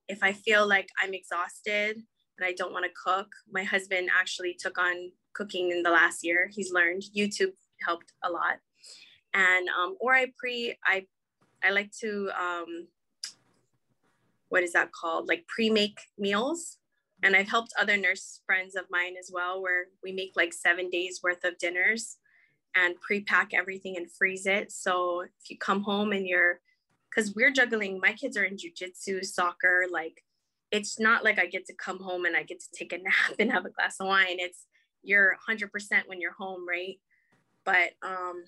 If 0.09 0.23
I 0.23 0.33
feel 0.33 0.69
like 0.69 0.89
I'm 1.03 1.15
exhausted 1.15 1.97
and 1.97 2.45
I 2.45 2.53
don't 2.53 2.73
want 2.73 2.85
to 2.85 2.91
cook, 3.03 3.29
my 3.51 3.63
husband 3.63 4.11
actually 4.15 4.57
took 4.59 4.77
on 4.77 5.13
cooking 5.33 5.71
in 5.71 5.83
the 5.83 5.91
last 5.91 6.25
year. 6.25 6.51
He's 6.53 6.73
learned 6.73 7.05
YouTube 7.17 7.53
helped 7.87 8.13
a 8.23 8.31
lot, 8.31 8.59
and 9.33 9.69
um, 9.69 9.97
or 10.01 10.15
I 10.15 10.27
pre 10.37 10.77
I 10.85 11.07
I 11.65 11.71
like 11.71 11.91
to 12.01 12.31
um, 12.39 12.89
what 14.49 14.63
is 14.63 14.73
that 14.73 14.93
called 14.93 15.29
like 15.29 15.47
pre 15.47 15.71
make 15.71 15.99
meals 16.19 16.79
and 17.23 17.37
I've 17.37 17.49
helped 17.49 17.73
other 17.79 17.97
nurse 17.97 18.41
friends 18.47 18.75
of 18.75 18.85
mine 18.91 19.15
as 19.19 19.31
well, 19.33 19.63
where 19.63 19.87
we 20.03 20.13
make 20.13 20.33
like 20.35 20.53
seven 20.53 20.91
days 20.91 21.21
worth 21.23 21.45
of 21.45 21.57
dinners 21.59 22.19
and 22.75 23.01
pre-pack 23.01 23.53
everything 23.55 23.97
and 23.97 24.11
freeze 24.11 24.47
it. 24.47 24.73
So 24.73 25.21
if 25.23 25.51
you 25.51 25.59
come 25.59 25.83
home 25.83 26.13
and 26.13 26.27
you're, 26.27 26.61
because 27.11 27.35
we're 27.35 27.51
juggling, 27.51 28.01
my 28.01 28.13
kids 28.13 28.37
are 28.37 28.45
in 28.45 28.57
jujitsu, 28.57 29.25
soccer, 29.25 29.87
like 29.91 30.25
it's 30.71 30.99
not 30.99 31.23
like 31.23 31.39
I 31.39 31.47
get 31.47 31.67
to 31.67 31.75
come 31.75 32.01
home 32.01 32.25
and 32.25 32.35
I 32.35 32.43
get 32.43 32.61
to 32.61 32.69
take 32.75 32.93
a 32.93 32.99
nap 33.03 33.37
and 33.39 33.53
have 33.53 33.67
a 33.67 33.71
glass 33.71 33.97
of 34.01 34.07
wine. 34.07 34.37
It's 34.39 34.67
you're 35.03 35.37
100% 35.49 35.69
when 36.07 36.21
you're 36.21 36.33
home, 36.33 36.67
right? 36.67 36.99
But 37.65 37.91
um, 38.03 38.45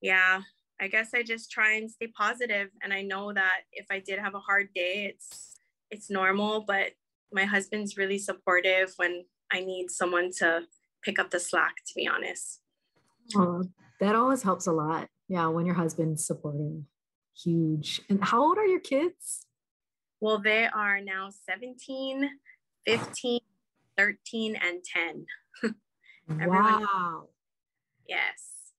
yeah, 0.00 0.42
I 0.80 0.88
guess 0.88 1.10
I 1.14 1.22
just 1.22 1.50
try 1.50 1.74
and 1.74 1.90
stay 1.90 2.08
positive. 2.08 2.68
And 2.82 2.92
I 2.92 3.02
know 3.02 3.32
that 3.32 3.60
if 3.72 3.86
I 3.90 4.00
did 4.00 4.18
have 4.18 4.34
a 4.34 4.40
hard 4.40 4.68
day, 4.74 5.12
it's 5.12 5.56
it's 5.90 6.08
normal, 6.08 6.60
but 6.60 6.92
my 7.32 7.44
husband's 7.44 7.96
really 7.96 8.18
supportive 8.18 8.92
when 8.96 9.24
I 9.52 9.60
need 9.60 9.90
someone 9.90 10.30
to 10.38 10.62
pick 11.02 11.18
up 11.18 11.30
the 11.30 11.40
slack, 11.40 11.76
to 11.86 11.94
be 11.94 12.06
honest. 12.06 12.60
Oh, 13.36 13.64
that 14.00 14.14
always 14.14 14.42
helps 14.42 14.66
a 14.66 14.72
lot. 14.72 15.08
Yeah, 15.28 15.46
when 15.48 15.66
your 15.66 15.74
husband's 15.74 16.24
supporting. 16.24 16.86
Huge. 17.42 18.00
And 18.08 18.22
how 18.22 18.42
old 18.42 18.58
are 18.58 18.66
your 18.66 18.80
kids? 18.80 19.46
Well, 20.20 20.40
they 20.42 20.66
are 20.66 21.00
now 21.00 21.30
17, 21.48 22.28
15, 22.86 23.40
13, 23.96 24.56
and 24.56 24.84
10. 24.84 25.74
wow. 26.48 27.28
Yes. 28.06 28.72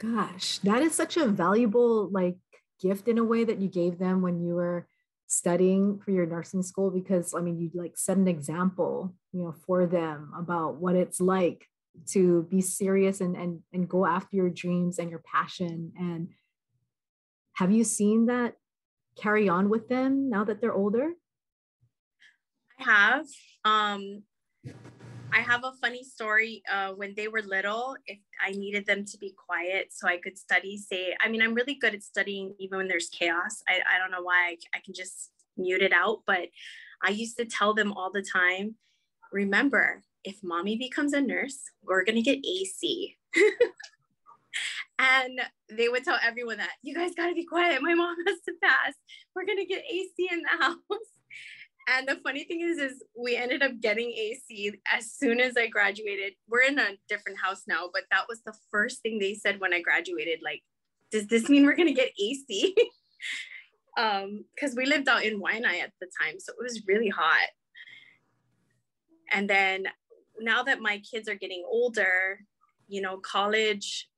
Gosh, 0.00 0.58
that 0.58 0.82
is 0.82 0.94
such 0.94 1.16
a 1.16 1.26
valuable 1.26 2.08
like 2.10 2.36
gift 2.80 3.08
in 3.08 3.18
a 3.18 3.24
way 3.24 3.44
that 3.44 3.60
you 3.60 3.68
gave 3.68 3.98
them 3.98 4.20
when 4.20 4.44
you 4.44 4.54
were 4.54 4.86
studying 5.26 5.98
for 5.98 6.10
your 6.10 6.26
nursing 6.26 6.62
school 6.62 6.90
because 6.90 7.34
i 7.34 7.40
mean 7.40 7.58
you 7.58 7.70
like 7.74 7.96
set 7.96 8.18
an 8.18 8.28
example 8.28 9.14
you 9.32 9.42
know 9.42 9.54
for 9.66 9.86
them 9.86 10.30
about 10.38 10.76
what 10.76 10.94
it's 10.94 11.20
like 11.20 11.66
to 12.06 12.42
be 12.50 12.60
serious 12.60 13.20
and 13.20 13.36
and, 13.36 13.60
and 13.72 13.88
go 13.88 14.04
after 14.06 14.36
your 14.36 14.50
dreams 14.50 14.98
and 14.98 15.10
your 15.10 15.22
passion 15.30 15.92
and 15.98 16.28
have 17.54 17.70
you 17.70 17.84
seen 17.84 18.26
that 18.26 18.54
carry 19.16 19.48
on 19.48 19.68
with 19.68 19.88
them 19.88 20.28
now 20.28 20.44
that 20.44 20.60
they're 20.60 20.74
older 20.74 21.12
i 22.80 22.84
have 22.84 23.26
um 23.64 24.22
I 25.34 25.40
have 25.40 25.64
a 25.64 25.72
funny 25.80 26.04
story. 26.04 26.62
Uh, 26.72 26.90
when 26.90 27.12
they 27.16 27.26
were 27.26 27.42
little, 27.42 27.96
if 28.06 28.20
I 28.40 28.52
needed 28.52 28.86
them 28.86 29.04
to 29.04 29.18
be 29.18 29.34
quiet 29.36 29.88
so 29.90 30.06
I 30.06 30.18
could 30.18 30.38
study, 30.38 30.78
say, 30.78 31.12
I 31.20 31.28
mean, 31.28 31.42
I'm 31.42 31.54
really 31.54 31.74
good 31.74 31.92
at 31.92 32.04
studying 32.04 32.54
even 32.60 32.78
when 32.78 32.86
there's 32.86 33.08
chaos. 33.08 33.60
I, 33.68 33.80
I 33.92 33.98
don't 33.98 34.12
know 34.12 34.22
why 34.22 34.50
I, 34.50 34.56
I 34.76 34.78
can 34.84 34.94
just 34.94 35.32
mute 35.56 35.82
it 35.82 35.92
out, 35.92 36.20
but 36.24 36.50
I 37.02 37.10
used 37.10 37.36
to 37.38 37.46
tell 37.46 37.74
them 37.74 37.92
all 37.92 38.12
the 38.12 38.22
time, 38.22 38.76
remember, 39.32 40.04
if 40.24 40.42
mommy 40.42 40.76
becomes 40.76 41.12
a 41.12 41.20
nurse, 41.20 41.58
we're 41.82 42.04
going 42.04 42.16
to 42.16 42.22
get 42.22 42.44
AC. 42.44 43.16
and 44.98 45.40
they 45.70 45.88
would 45.88 46.04
tell 46.04 46.18
everyone 46.22 46.58
that 46.58 46.70
you 46.82 46.94
guys 46.94 47.12
got 47.16 47.28
to 47.28 47.34
be 47.34 47.44
quiet. 47.44 47.82
My 47.82 47.94
mom 47.94 48.16
has 48.26 48.40
to 48.46 48.52
pass. 48.62 48.94
We're 49.34 49.46
going 49.46 49.58
to 49.58 49.66
get 49.66 49.84
AC 49.88 50.12
in 50.30 50.42
the 50.42 50.48
house. 50.64 50.78
And 51.86 52.08
the 52.08 52.16
funny 52.24 52.44
thing 52.44 52.62
is, 52.62 52.78
is 52.78 53.02
we 53.18 53.36
ended 53.36 53.62
up 53.62 53.72
getting 53.80 54.10
AC 54.10 54.72
as 54.90 55.12
soon 55.12 55.38
as 55.38 55.54
I 55.56 55.66
graduated. 55.66 56.32
We're 56.48 56.62
in 56.62 56.78
a 56.78 56.96
different 57.08 57.38
house 57.38 57.64
now, 57.66 57.90
but 57.92 58.04
that 58.10 58.24
was 58.26 58.40
the 58.46 58.54
first 58.70 59.02
thing 59.02 59.18
they 59.18 59.34
said 59.34 59.60
when 59.60 59.74
I 59.74 59.82
graduated. 59.82 60.40
Like, 60.42 60.62
does 61.10 61.26
this 61.26 61.50
mean 61.50 61.66
we're 61.66 61.76
gonna 61.76 61.92
get 61.92 62.12
AC? 62.18 62.74
um, 63.98 64.46
because 64.54 64.74
we 64.74 64.86
lived 64.86 65.08
out 65.08 65.24
in 65.24 65.42
Waianae 65.42 65.82
at 65.82 65.92
the 66.00 66.08
time, 66.22 66.40
so 66.40 66.52
it 66.58 66.62
was 66.62 66.86
really 66.86 67.10
hot. 67.10 67.48
And 69.30 69.48
then 69.48 69.84
now 70.40 70.62
that 70.62 70.80
my 70.80 70.98
kids 70.98 71.28
are 71.28 71.34
getting 71.34 71.64
older, 71.66 72.40
you 72.88 73.00
know, 73.00 73.18
college, 73.18 74.08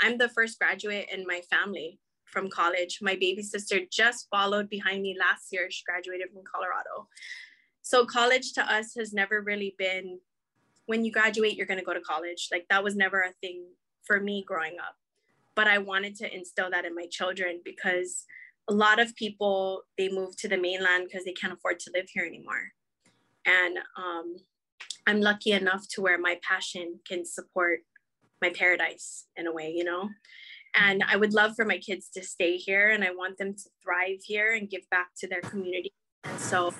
I'm 0.00 0.18
the 0.18 0.28
first 0.28 0.58
graduate 0.58 1.08
in 1.12 1.26
my 1.26 1.40
family 1.50 1.98
from 2.24 2.50
college. 2.50 2.98
My 3.00 3.16
baby 3.16 3.42
sister 3.42 3.80
just 3.90 4.28
followed 4.30 4.68
behind 4.68 5.02
me 5.02 5.16
last 5.18 5.52
year. 5.52 5.70
She 5.70 5.84
graduated 5.84 6.28
from 6.32 6.42
Colorado. 6.44 7.08
So 7.82 8.04
college 8.04 8.52
to 8.54 8.62
us 8.62 8.94
has 8.96 9.12
never 9.12 9.40
really 9.40 9.74
been 9.78 10.18
when 10.86 11.04
you 11.04 11.10
graduate, 11.10 11.56
you're 11.56 11.66
going 11.66 11.80
to 11.80 11.84
go 11.84 11.94
to 11.94 12.00
college. 12.00 12.48
Like 12.50 12.66
that 12.70 12.82
was 12.82 12.96
never 12.96 13.22
a 13.22 13.32
thing 13.40 13.64
for 14.04 14.20
me 14.20 14.44
growing 14.46 14.76
up. 14.78 14.94
But 15.54 15.66
I 15.66 15.78
wanted 15.78 16.16
to 16.16 16.34
instill 16.34 16.70
that 16.70 16.84
in 16.84 16.94
my 16.94 17.06
children 17.10 17.60
because 17.64 18.24
a 18.68 18.72
lot 18.72 18.98
of 18.98 19.14
people 19.16 19.82
they 19.96 20.08
move 20.08 20.36
to 20.38 20.48
the 20.48 20.56
mainland 20.56 21.04
because 21.06 21.24
they 21.24 21.32
can't 21.32 21.52
afford 21.52 21.80
to 21.80 21.90
live 21.94 22.06
here 22.12 22.24
anymore. 22.24 22.72
And 23.44 23.78
um, 23.96 24.36
I'm 25.06 25.20
lucky 25.20 25.52
enough 25.52 25.86
to 25.90 26.02
where 26.02 26.18
my 26.18 26.38
passion 26.42 27.00
can 27.06 27.24
support 27.24 27.80
my 28.42 28.50
paradise 28.50 29.26
in 29.36 29.46
a 29.46 29.52
way, 29.52 29.72
you 29.74 29.84
know. 29.84 30.08
And 30.74 31.02
I 31.08 31.16
would 31.16 31.32
love 31.32 31.52
for 31.56 31.64
my 31.64 31.78
kids 31.78 32.10
to 32.14 32.22
stay 32.22 32.56
here 32.56 32.90
and 32.90 33.02
I 33.02 33.10
want 33.10 33.38
them 33.38 33.54
to 33.54 33.70
thrive 33.82 34.18
here 34.22 34.52
and 34.54 34.68
give 34.68 34.82
back 34.90 35.08
to 35.18 35.28
their 35.28 35.40
community. 35.40 35.92
And 36.24 36.38
so 36.38 36.74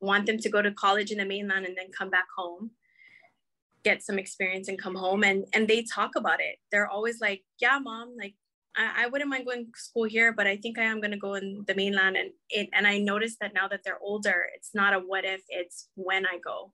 want 0.00 0.26
them 0.26 0.38
to 0.38 0.48
go 0.48 0.62
to 0.62 0.72
college 0.72 1.10
in 1.10 1.18
the 1.18 1.24
mainland 1.24 1.64
and 1.64 1.76
then 1.76 1.90
come 1.96 2.10
back 2.10 2.26
home, 2.36 2.70
get 3.84 4.02
some 4.02 4.18
experience 4.18 4.68
and 4.68 4.78
come 4.78 4.94
home. 4.94 5.22
And 5.22 5.44
and 5.52 5.68
they 5.68 5.82
talk 5.82 6.16
about 6.16 6.40
it. 6.40 6.56
They're 6.72 6.88
always 6.88 7.20
like, 7.20 7.44
yeah, 7.60 7.78
mom, 7.78 8.14
like 8.18 8.34
I, 8.76 9.04
I 9.04 9.06
wouldn't 9.06 9.30
mind 9.30 9.46
going 9.46 9.66
to 9.66 9.80
school 9.80 10.04
here, 10.04 10.32
but 10.32 10.46
I 10.46 10.56
think 10.56 10.78
I 10.78 10.84
am 10.84 11.00
gonna 11.00 11.16
go 11.16 11.34
in 11.34 11.64
the 11.68 11.74
mainland. 11.74 12.16
And 12.16 12.30
it 12.50 12.68
and 12.72 12.86
I 12.86 12.98
noticed 12.98 13.38
that 13.40 13.54
now 13.54 13.68
that 13.68 13.82
they're 13.84 14.00
older, 14.00 14.46
it's 14.56 14.74
not 14.74 14.94
a 14.94 14.98
what 14.98 15.24
if, 15.24 15.42
it's 15.48 15.88
when 15.94 16.26
I 16.26 16.38
go. 16.44 16.72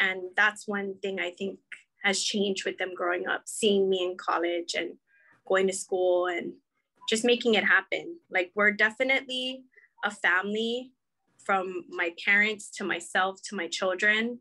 And 0.00 0.22
that's 0.36 0.68
one 0.68 0.94
thing 1.02 1.20
I 1.20 1.30
think 1.30 1.58
has 2.02 2.22
changed 2.22 2.64
with 2.66 2.78
them 2.78 2.94
growing 2.94 3.26
up, 3.26 3.42
seeing 3.46 3.88
me 3.88 4.04
in 4.04 4.16
college 4.16 4.74
and 4.76 4.94
going 5.46 5.66
to 5.66 5.72
school 5.72 6.26
and 6.26 6.52
just 7.08 7.24
making 7.24 7.54
it 7.54 7.64
happen. 7.64 8.16
Like 8.30 8.52
we're 8.54 8.72
definitely 8.72 9.62
a 10.04 10.10
family 10.10 10.92
from 11.44 11.84
my 11.88 12.12
parents 12.24 12.70
to 12.76 12.84
myself 12.84 13.40
to 13.48 13.56
my 13.56 13.68
children 13.68 14.38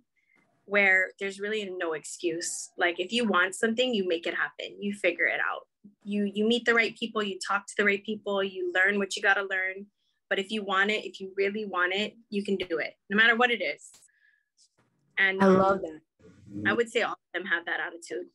where 0.66 1.12
there's 1.20 1.40
really 1.40 1.70
no 1.78 1.94
excuse. 1.94 2.70
Like 2.78 3.00
if 3.00 3.12
you 3.12 3.26
want 3.26 3.56
something, 3.56 3.94
you 3.94 4.08
make 4.08 4.26
it 4.26 4.34
happen. 4.34 4.82
You 4.82 4.94
figure 4.94 5.26
it 5.26 5.40
out. 5.40 5.68
You 6.04 6.32
you 6.34 6.48
meet 6.48 6.66
the 6.66 6.74
right 6.74 6.98
people, 6.98 7.22
you 7.22 7.38
talk 7.46 7.68
to 7.68 7.74
the 7.78 7.84
right 7.84 8.04
people, 8.06 8.42
you 8.42 8.72
learn 8.74 8.98
what 8.98 9.16
you 9.16 9.22
got 9.22 9.34
to 9.34 9.44
learn. 9.44 9.88
But 10.30 10.40
if 10.40 10.50
you 10.50 10.64
want 10.64 10.92
it, 10.92 11.06
if 11.06 11.20
you 11.20 11.34
really 11.36 11.66
want 11.66 11.94
it, 11.94 12.16
you 12.30 12.44
can 12.44 12.56
do 12.56 12.78
it, 12.78 12.96
no 13.10 13.18
matter 13.18 13.36
what 13.36 13.52
it 13.52 13.62
is. 13.62 13.92
And 15.18 15.42
I 15.42 15.48
um, 15.48 15.58
love 15.58 15.82
that. 15.82 16.02
I 16.66 16.74
would 16.74 16.90
say 16.90 17.02
all 17.02 17.14
of 17.14 17.18
them 17.34 17.46
have 17.46 17.66
that 17.66 17.80
attitude. 17.80 18.28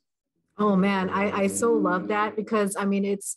Oh 0.58 0.74
man, 0.74 1.08
I, 1.10 1.42
I 1.42 1.46
so 1.46 1.72
love 1.72 2.08
that 2.08 2.34
because 2.34 2.76
I 2.76 2.84
mean 2.84 3.04
it's 3.04 3.36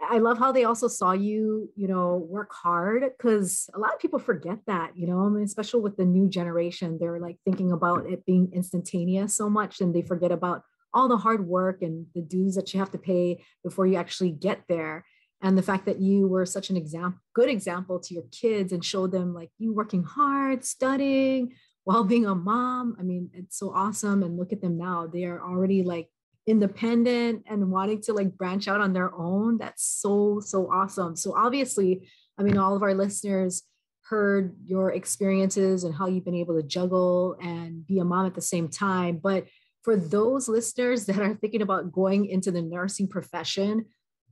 I 0.00 0.18
love 0.18 0.38
how 0.38 0.50
they 0.50 0.64
also 0.64 0.88
saw 0.88 1.12
you, 1.12 1.70
you 1.76 1.86
know, 1.86 2.16
work 2.28 2.52
hard 2.52 3.04
because 3.16 3.70
a 3.74 3.78
lot 3.78 3.92
of 3.92 4.00
people 4.00 4.18
forget 4.18 4.58
that, 4.66 4.96
you 4.96 5.06
know, 5.06 5.20
I 5.20 5.28
mean, 5.28 5.44
especially 5.44 5.80
with 5.80 5.96
the 5.96 6.04
new 6.04 6.28
generation, 6.28 6.98
they're 6.98 7.20
like 7.20 7.36
thinking 7.44 7.70
about 7.70 8.06
it 8.06 8.26
being 8.26 8.50
instantaneous 8.52 9.36
so 9.36 9.48
much 9.48 9.80
and 9.80 9.94
they 9.94 10.02
forget 10.02 10.32
about 10.32 10.62
all 10.92 11.08
the 11.08 11.16
hard 11.16 11.46
work 11.46 11.82
and 11.82 12.06
the 12.14 12.20
dues 12.20 12.56
that 12.56 12.74
you 12.74 12.80
have 12.80 12.90
to 12.92 12.98
pay 12.98 13.44
before 13.62 13.86
you 13.86 13.96
actually 13.96 14.30
get 14.30 14.62
there. 14.68 15.04
And 15.40 15.56
the 15.56 15.62
fact 15.62 15.86
that 15.86 16.00
you 16.00 16.26
were 16.26 16.46
such 16.46 16.70
an 16.70 16.76
example, 16.76 17.20
good 17.34 17.48
example 17.48 18.00
to 18.00 18.14
your 18.14 18.24
kids 18.32 18.72
and 18.72 18.84
showed 18.84 19.12
them 19.12 19.34
like 19.34 19.50
you 19.58 19.72
working 19.72 20.04
hard, 20.04 20.64
studying 20.64 21.54
while 21.84 22.04
being 22.04 22.26
a 22.26 22.34
mom. 22.34 22.96
I 22.98 23.02
mean, 23.02 23.30
it's 23.32 23.58
so 23.58 23.72
awesome. 23.74 24.22
And 24.22 24.36
look 24.36 24.52
at 24.52 24.60
them 24.60 24.78
now. 24.78 25.06
They 25.06 25.24
are 25.24 25.42
already 25.42 25.82
like 25.82 26.08
independent 26.46 27.44
and 27.46 27.70
wanting 27.70 28.00
to 28.02 28.12
like 28.12 28.36
branch 28.36 28.66
out 28.66 28.80
on 28.80 28.92
their 28.92 29.14
own 29.14 29.58
that's 29.58 29.84
so 29.84 30.40
so 30.40 30.68
awesome 30.72 31.14
so 31.14 31.32
obviously 31.36 32.08
i 32.36 32.42
mean 32.42 32.58
all 32.58 32.74
of 32.74 32.82
our 32.82 32.94
listeners 32.94 33.62
heard 34.08 34.56
your 34.64 34.90
experiences 34.90 35.84
and 35.84 35.94
how 35.94 36.08
you've 36.08 36.24
been 36.24 36.34
able 36.34 36.60
to 36.60 36.66
juggle 36.66 37.36
and 37.40 37.86
be 37.86 38.00
a 38.00 38.04
mom 38.04 38.26
at 38.26 38.34
the 38.34 38.40
same 38.40 38.68
time 38.68 39.20
but 39.22 39.46
for 39.82 39.96
those 39.96 40.48
listeners 40.48 41.06
that 41.06 41.18
are 41.18 41.34
thinking 41.34 41.62
about 41.62 41.92
going 41.92 42.26
into 42.26 42.50
the 42.50 42.62
nursing 42.62 43.06
profession 43.06 43.84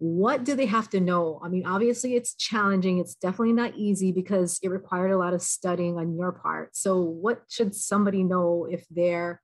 what 0.02 0.44
do 0.44 0.54
they 0.54 0.66
have 0.66 0.88
to 0.88 0.98
know 0.98 1.38
i 1.44 1.48
mean 1.48 1.66
obviously 1.66 2.16
it's 2.16 2.34
challenging 2.34 2.98
it's 2.98 3.14
definitely 3.14 3.52
not 3.52 3.76
easy 3.76 4.12
because 4.12 4.58
it 4.62 4.68
required 4.68 5.10
a 5.10 5.18
lot 5.18 5.34
of 5.34 5.42
studying 5.42 5.98
on 5.98 6.16
your 6.16 6.32
part 6.32 6.74
so 6.74 7.00
what 7.00 7.42
should 7.48 7.74
somebody 7.74 8.24
know 8.24 8.66
if 8.70 8.84
they're 8.90 9.42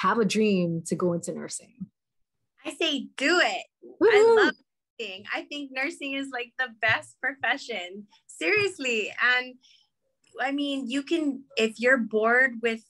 have 0.00 0.18
a 0.18 0.24
dream 0.24 0.82
to 0.86 0.94
go 0.94 1.12
into 1.12 1.32
nursing? 1.32 1.86
I 2.64 2.74
say 2.74 3.08
do 3.16 3.40
it. 3.42 3.66
Woo-hoo. 3.82 4.10
I 4.10 4.44
love 4.44 4.54
nursing. 5.00 5.24
I 5.34 5.42
think 5.42 5.70
nursing 5.72 6.12
is 6.12 6.28
like 6.32 6.52
the 6.58 6.68
best 6.80 7.16
profession. 7.20 8.06
Seriously. 8.26 9.12
And 9.22 9.54
I 10.40 10.52
mean, 10.52 10.88
you 10.88 11.02
can, 11.02 11.42
if 11.56 11.80
you're 11.80 11.98
bored 11.98 12.54
with 12.62 12.82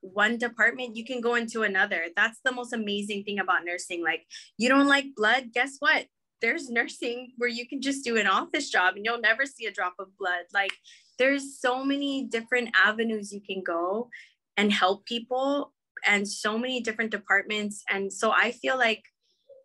one 0.00 0.38
department, 0.38 0.96
you 0.96 1.04
can 1.04 1.20
go 1.20 1.34
into 1.34 1.62
another. 1.62 2.06
That's 2.16 2.38
the 2.44 2.52
most 2.52 2.72
amazing 2.72 3.24
thing 3.24 3.38
about 3.38 3.64
nursing. 3.64 4.02
Like, 4.02 4.26
you 4.56 4.68
don't 4.68 4.88
like 4.88 5.06
blood, 5.16 5.52
guess 5.52 5.76
what? 5.80 6.06
There's 6.44 6.68
nursing 6.68 7.32
where 7.38 7.48
you 7.48 7.66
can 7.66 7.80
just 7.80 8.04
do 8.04 8.18
an 8.18 8.26
office 8.26 8.68
job 8.68 8.96
and 8.96 9.04
you'll 9.06 9.18
never 9.18 9.46
see 9.46 9.64
a 9.64 9.72
drop 9.72 9.94
of 9.98 10.14
blood. 10.18 10.44
Like, 10.52 10.74
there's 11.18 11.58
so 11.58 11.82
many 11.82 12.24
different 12.24 12.68
avenues 12.74 13.32
you 13.32 13.40
can 13.40 13.62
go 13.62 14.10
and 14.58 14.70
help 14.70 15.06
people 15.06 15.72
and 16.06 16.28
so 16.28 16.58
many 16.58 16.82
different 16.82 17.10
departments. 17.10 17.82
And 17.88 18.12
so 18.12 18.30
I 18.30 18.50
feel 18.50 18.76
like 18.76 19.04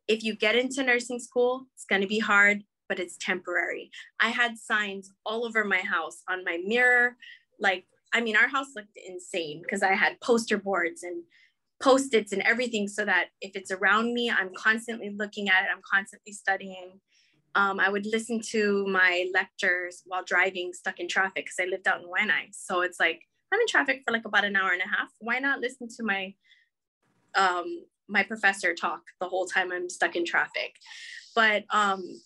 if 0.08 0.24
you 0.24 0.38
get 0.38 0.56
into 0.56 0.82
nursing 0.82 1.20
school, 1.20 1.66
it's 1.76 1.84
going 1.84 2.02
to 2.02 2.08
be 2.08 2.20
hard, 2.20 2.64
but 2.88 2.98
it's 2.98 3.18
temporary. 3.18 3.92
I 4.22 4.30
had 4.30 4.58
signs 4.58 5.12
all 5.26 5.46
over 5.46 5.66
my 5.66 5.80
house 5.80 6.24
on 6.30 6.46
my 6.46 6.60
mirror. 6.66 7.18
Like, 7.60 7.88
I 8.14 8.22
mean, 8.22 8.38
our 8.38 8.48
house 8.48 8.70
looked 8.74 8.98
insane 9.06 9.62
because 9.64 9.84
I 9.84 9.96
had 9.96 10.22
poster 10.22 10.58
boards 10.58 11.04
and 11.04 11.24
post-its 11.82 12.32
and 12.32 12.42
everything 12.44 12.88
so 12.88 13.06
that 13.06 13.28
if 13.42 13.56
it's 13.56 13.72
around 13.72 14.14
me, 14.14 14.30
I'm 14.30 14.54
constantly 14.56 15.12
looking 15.16 15.50
at 15.50 15.64
it, 15.64 15.70
I'm 15.74 15.82
constantly 15.90 16.34
studying. 16.34 17.00
Um, 17.56 17.80
I 17.80 17.90
would 17.90 18.06
listen 18.06 18.42
to 18.52 18.86
my 18.88 19.28
lectures 19.34 20.04
while 20.06 20.24
driving 20.24 20.74
stuck 20.74 21.00
in 21.00 21.08
traffic 21.08 21.46
because 21.46 21.56
I 21.60 21.66
lived 21.66 21.88
out 21.88 22.02
in 22.02 22.08
Waianae. 22.08 22.50
So 22.52 22.82
it's 22.82 23.00
like 23.00 23.22
I'm 23.52 23.60
in 23.60 23.68
traffic 23.68 24.02
for 24.06 24.12
like 24.12 24.26
about 24.26 24.46
an 24.46 24.56
hour 24.56 24.72
and 24.72 24.82
a 24.82 24.88
half. 24.88 25.10
Why 25.20 25.40
not 25.40 25.60
listen 25.60 25.88
to 25.98 26.04
my 26.04 26.34
um, 27.36 27.86
my 28.08 28.24
professor 28.24 28.74
talk 28.74 29.02
the 29.20 29.28
whole 29.28 29.46
time 29.46 29.72
I'm 29.72 29.90
stuck 29.90 30.16
in 30.16 30.26
traffic? 30.26 30.76
But 31.36 31.64
um, 31.72 32.22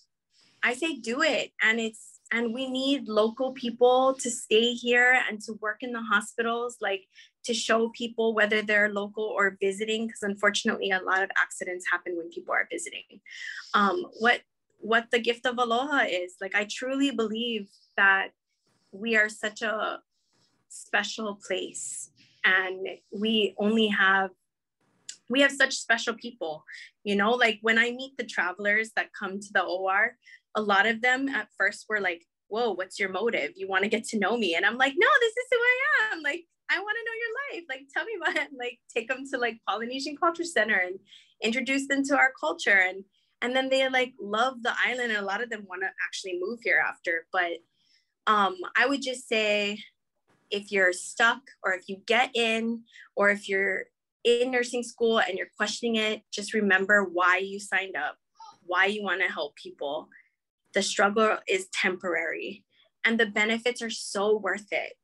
I 0.62 0.74
say 0.74 0.96
do 0.96 1.22
it, 1.22 1.52
and 1.62 1.80
it's 1.80 2.13
and 2.34 2.52
we 2.52 2.68
need 2.68 3.08
local 3.08 3.52
people 3.52 4.14
to 4.18 4.28
stay 4.28 4.72
here 4.72 5.22
and 5.28 5.40
to 5.42 5.52
work 5.62 5.82
in 5.82 5.92
the 5.92 6.02
hospitals, 6.02 6.76
like 6.80 7.06
to 7.44 7.54
show 7.54 7.90
people 7.90 8.34
whether 8.34 8.60
they're 8.60 8.92
local 8.92 9.22
or 9.24 9.56
visiting, 9.60 10.08
because 10.08 10.24
unfortunately 10.24 10.90
a 10.90 11.00
lot 11.00 11.22
of 11.22 11.30
accidents 11.38 11.86
happen 11.90 12.16
when 12.16 12.28
people 12.30 12.52
are 12.52 12.66
visiting. 12.70 13.20
Um, 13.72 14.06
what 14.18 14.40
what 14.84 15.06
the 15.10 15.18
gift 15.18 15.46
of 15.46 15.56
aloha 15.56 16.04
is 16.06 16.34
like 16.42 16.54
i 16.54 16.66
truly 16.70 17.10
believe 17.10 17.70
that 17.96 18.28
we 18.92 19.16
are 19.16 19.30
such 19.30 19.62
a 19.62 19.98
special 20.68 21.40
place 21.46 22.10
and 22.44 22.86
we 23.10 23.54
only 23.56 23.86
have 23.86 24.28
we 25.30 25.40
have 25.40 25.50
such 25.50 25.72
special 25.72 26.12
people 26.12 26.64
you 27.02 27.16
know 27.16 27.30
like 27.30 27.58
when 27.62 27.78
i 27.78 27.90
meet 27.92 28.14
the 28.18 28.26
travelers 28.26 28.90
that 28.94 29.08
come 29.18 29.40
to 29.40 29.48
the 29.54 29.62
or 29.62 30.18
a 30.54 30.62
lot 30.62 30.86
of 30.86 31.00
them 31.02 31.28
at 31.28 31.48
first 31.58 31.86
were 31.88 32.00
like 32.00 32.22
whoa 32.48 32.72
what's 32.72 33.00
your 33.00 33.08
motive? 33.08 33.52
You 33.56 33.68
want 33.68 33.84
to 33.84 33.88
get 33.88 34.04
to 34.04 34.18
know 34.18 34.36
me? 34.36 34.54
And 34.54 34.64
i'm 34.66 34.76
like 34.76 34.94
no 34.96 35.08
this 35.20 35.32
is 35.32 35.46
who 35.50 35.58
i 35.58 36.12
am. 36.12 36.22
Like 36.22 36.44
i 36.70 36.78
want 36.78 36.96
to 36.96 37.04
know 37.04 37.18
your 37.22 37.60
life. 37.60 37.64
Like 37.68 37.88
tell 37.92 38.04
me 38.04 38.12
about 38.20 38.36
it. 38.36 38.50
Like 38.58 38.78
take 38.94 39.08
them 39.08 39.24
to 39.32 39.38
like 39.38 39.58
polynesian 39.66 40.16
culture 40.16 40.44
center 40.44 40.76
and 40.76 40.98
introduce 41.42 41.88
them 41.88 42.04
to 42.04 42.16
our 42.16 42.32
culture. 42.38 42.82
And 42.88 43.04
and 43.42 43.54
then 43.54 43.68
they 43.68 43.88
like 43.88 44.14
love 44.20 44.62
the 44.62 44.72
island. 44.84 45.12
And 45.12 45.20
a 45.20 45.26
lot 45.26 45.42
of 45.42 45.50
them 45.50 45.66
want 45.68 45.82
to 45.82 45.88
actually 46.06 46.38
move 46.40 46.60
here 46.62 46.82
after. 46.86 47.26
But 47.32 47.58
um 48.26 48.56
i 48.76 48.86
would 48.86 49.02
just 49.02 49.28
say 49.28 49.78
if 50.50 50.70
you're 50.70 50.92
stuck 50.92 51.42
or 51.62 51.72
if 51.72 51.88
you 51.88 51.96
get 52.06 52.30
in 52.34 52.82
or 53.16 53.30
if 53.30 53.48
you're 53.48 53.84
in 54.24 54.50
nursing 54.50 54.82
school 54.82 55.20
and 55.20 55.36
you're 55.36 55.48
questioning 55.56 55.96
it, 55.96 56.22
just 56.32 56.54
remember 56.54 57.04
why 57.04 57.38
you 57.38 57.60
signed 57.60 57.96
up, 57.96 58.16
why 58.64 58.86
you 58.86 59.02
want 59.02 59.20
to 59.20 59.28
help 59.28 59.54
people. 59.56 60.08
The 60.74 60.82
struggle 60.82 61.38
is 61.48 61.68
temporary 61.72 62.64
and 63.04 63.18
the 63.18 63.26
benefits 63.26 63.82
are 63.82 63.90
so 63.90 64.36
worth 64.36 64.66
it. 64.72 64.94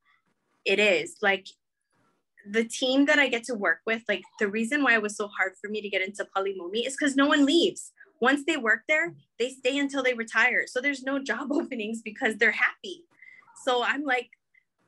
It 0.65 0.79
is 0.79 1.17
like 1.23 1.47
the 2.49 2.65
team 2.65 3.07
that 3.07 3.19
I 3.19 3.29
get 3.29 3.45
to 3.45 3.55
work 3.55 3.81
with, 3.87 4.03
like 4.09 4.23
the 4.39 4.49
reason 4.49 4.83
why 4.83 4.95
it 4.95 5.03
was 5.03 5.17
so 5.17 5.29
hard 5.29 5.53
for 5.61 5.69
me 5.69 5.81
to 5.81 5.89
get 5.89 6.03
into 6.03 6.27
Palimomi 6.37 6.87
is 6.87 6.97
because 6.99 7.17
no 7.17 7.27
one 7.27 7.45
leaves. 7.45 7.93
Once 8.21 8.43
they 8.47 8.57
work 8.57 8.81
there, 8.89 9.15
they 9.39 9.51
stay 9.51 9.79
until 9.79 10.03
they 10.03 10.15
retire. 10.15 10.67
So 10.67 10.81
there's 10.81 11.03
no 11.03 11.23
job 11.23 11.49
openings 11.53 12.03
because 12.03 12.37
they're 12.37 12.51
happy. 12.51 13.05
So 13.65 13.83
I'm 13.83 14.05
like, 14.05 14.31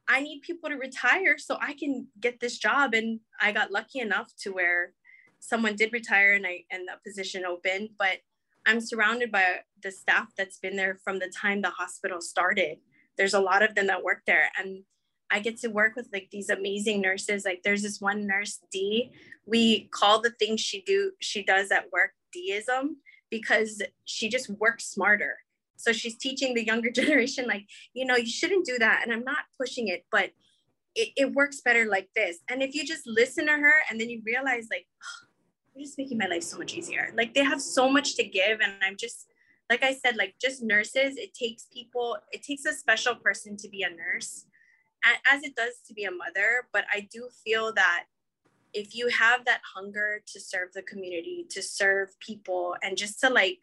I 0.09 0.21
need 0.21 0.43
people 0.43 0.69
to 0.69 0.77
retire 0.77 1.39
so 1.39 1.57
I 1.61 1.75
can 1.75 2.09
get 2.21 2.41
this 2.41 2.59
job. 2.59 2.95
And 2.95 3.21
I 3.41 3.53
got 3.53 3.71
lucky 3.71 4.01
enough 4.01 4.33
to 4.41 4.53
where 4.53 4.93
someone 5.39 5.77
did 5.77 5.93
retire 5.93 6.35
and 6.35 6.47
I 6.47 6.65
and 6.71 6.89
the 6.89 6.95
position 7.05 7.45
opened, 7.45 7.91
but 7.99 8.19
I'm 8.67 8.81
surrounded 8.81 9.33
by 9.33 9.61
the 9.83 9.91
staff 9.91 10.29
that's 10.37 10.59
been 10.59 10.77
there 10.77 10.99
from 11.03 11.19
the 11.19 11.29
time 11.29 11.63
the 11.63 11.71
hospital 11.71 12.21
started. 12.21 12.79
There's 13.17 13.35
a 13.35 13.41
lot 13.41 13.63
of 13.63 13.75
them 13.75 13.89
that 13.89 14.05
work 14.05 14.23
there 14.27 14.51
and 14.59 14.85
I 15.33 15.41
get 15.41 15.59
to 15.61 15.69
work 15.69 15.97
with 15.97 16.09
like 16.13 16.29
these 16.31 16.51
amazing 16.51 17.01
nurses. 17.01 17.47
Like 17.47 17.63
there's 17.65 17.83
this 17.83 18.01
one 18.01 18.27
nurse, 18.27 18.61
D. 18.71 19.13
We 19.47 19.89
call 19.91 20.21
the 20.21 20.31
things 20.31 20.61
she 20.61 20.83
do 20.83 21.13
she 21.21 21.43
does 21.43 21.71
at 21.71 21.91
work 21.91 22.13
deism 22.33 22.99
because 23.31 23.81
she 24.05 24.29
just 24.29 24.51
works 24.51 24.85
smarter. 24.85 25.39
So 25.77 25.93
she's 25.93 26.17
teaching 26.17 26.55
the 26.55 26.65
younger 26.65 26.91
generation, 26.95 27.47
like, 27.47 27.67
you 27.95 28.05
know, 28.05 28.17
you 28.17 28.31
shouldn't 28.31 28.67
do 28.67 28.79
that. 28.79 29.01
And 29.03 29.13
I'm 29.13 29.25
not 29.25 29.45
pushing 29.59 29.89
it, 29.89 30.05
but 30.13 30.31
it, 30.95 31.09
it 31.17 31.33
works 31.33 31.63
better 31.63 31.87
like 31.87 32.11
this. 32.15 32.39
And 32.51 32.63
if 32.63 32.75
you 32.75 32.85
just 32.85 33.07
listen 33.07 33.47
to 33.47 33.53
her 33.53 33.75
and 33.91 33.99
then 33.99 34.11
you 34.11 34.21
realize, 34.25 34.69
like, 34.71 34.87
oh, 35.03 35.27
you're 35.75 35.85
just 35.85 35.99
making 35.99 36.19
my 36.19 36.27
life 36.27 36.43
so 36.43 36.59
much 36.59 36.75
easier. 36.75 37.13
Like 37.17 37.35
they 37.35 37.45
have 37.45 37.61
so 37.61 37.89
much 37.89 38.17
to 38.17 38.25
give. 38.25 38.61
And 38.61 38.73
I'm 38.83 38.97
just, 38.97 39.27
like 39.71 39.83
I 39.83 39.95
said, 39.95 40.17
like 40.17 40.35
just 40.41 40.63
nurses, 40.63 41.17
it 41.17 41.35
takes 41.35 41.67
people, 41.73 42.17
it 42.31 42.43
takes 42.43 42.65
a 42.65 42.73
special 42.73 43.15
person 43.15 43.57
to 43.59 43.69
be 43.69 43.83
a 43.83 43.91
nurse, 43.91 44.47
as 45.33 45.43
it 45.43 45.57
does 45.57 45.81
to 45.89 45.95
be 45.95 46.05
a 46.05 46.11
mother. 46.11 46.69
But 46.73 46.85
I 46.93 47.09
do 47.11 47.29
feel 47.45 47.73
that 47.75 48.05
if 48.75 48.95
you 48.95 49.09
have 49.09 49.45
that 49.45 49.61
hunger 49.75 50.23
to 50.27 50.41
serve 50.41 50.73
the 50.73 50.83
community, 50.83 51.47
to 51.51 51.63
serve 51.63 52.09
people, 52.21 52.75
and 52.83 52.97
just 52.97 53.21
to 53.21 53.31
like 53.31 53.59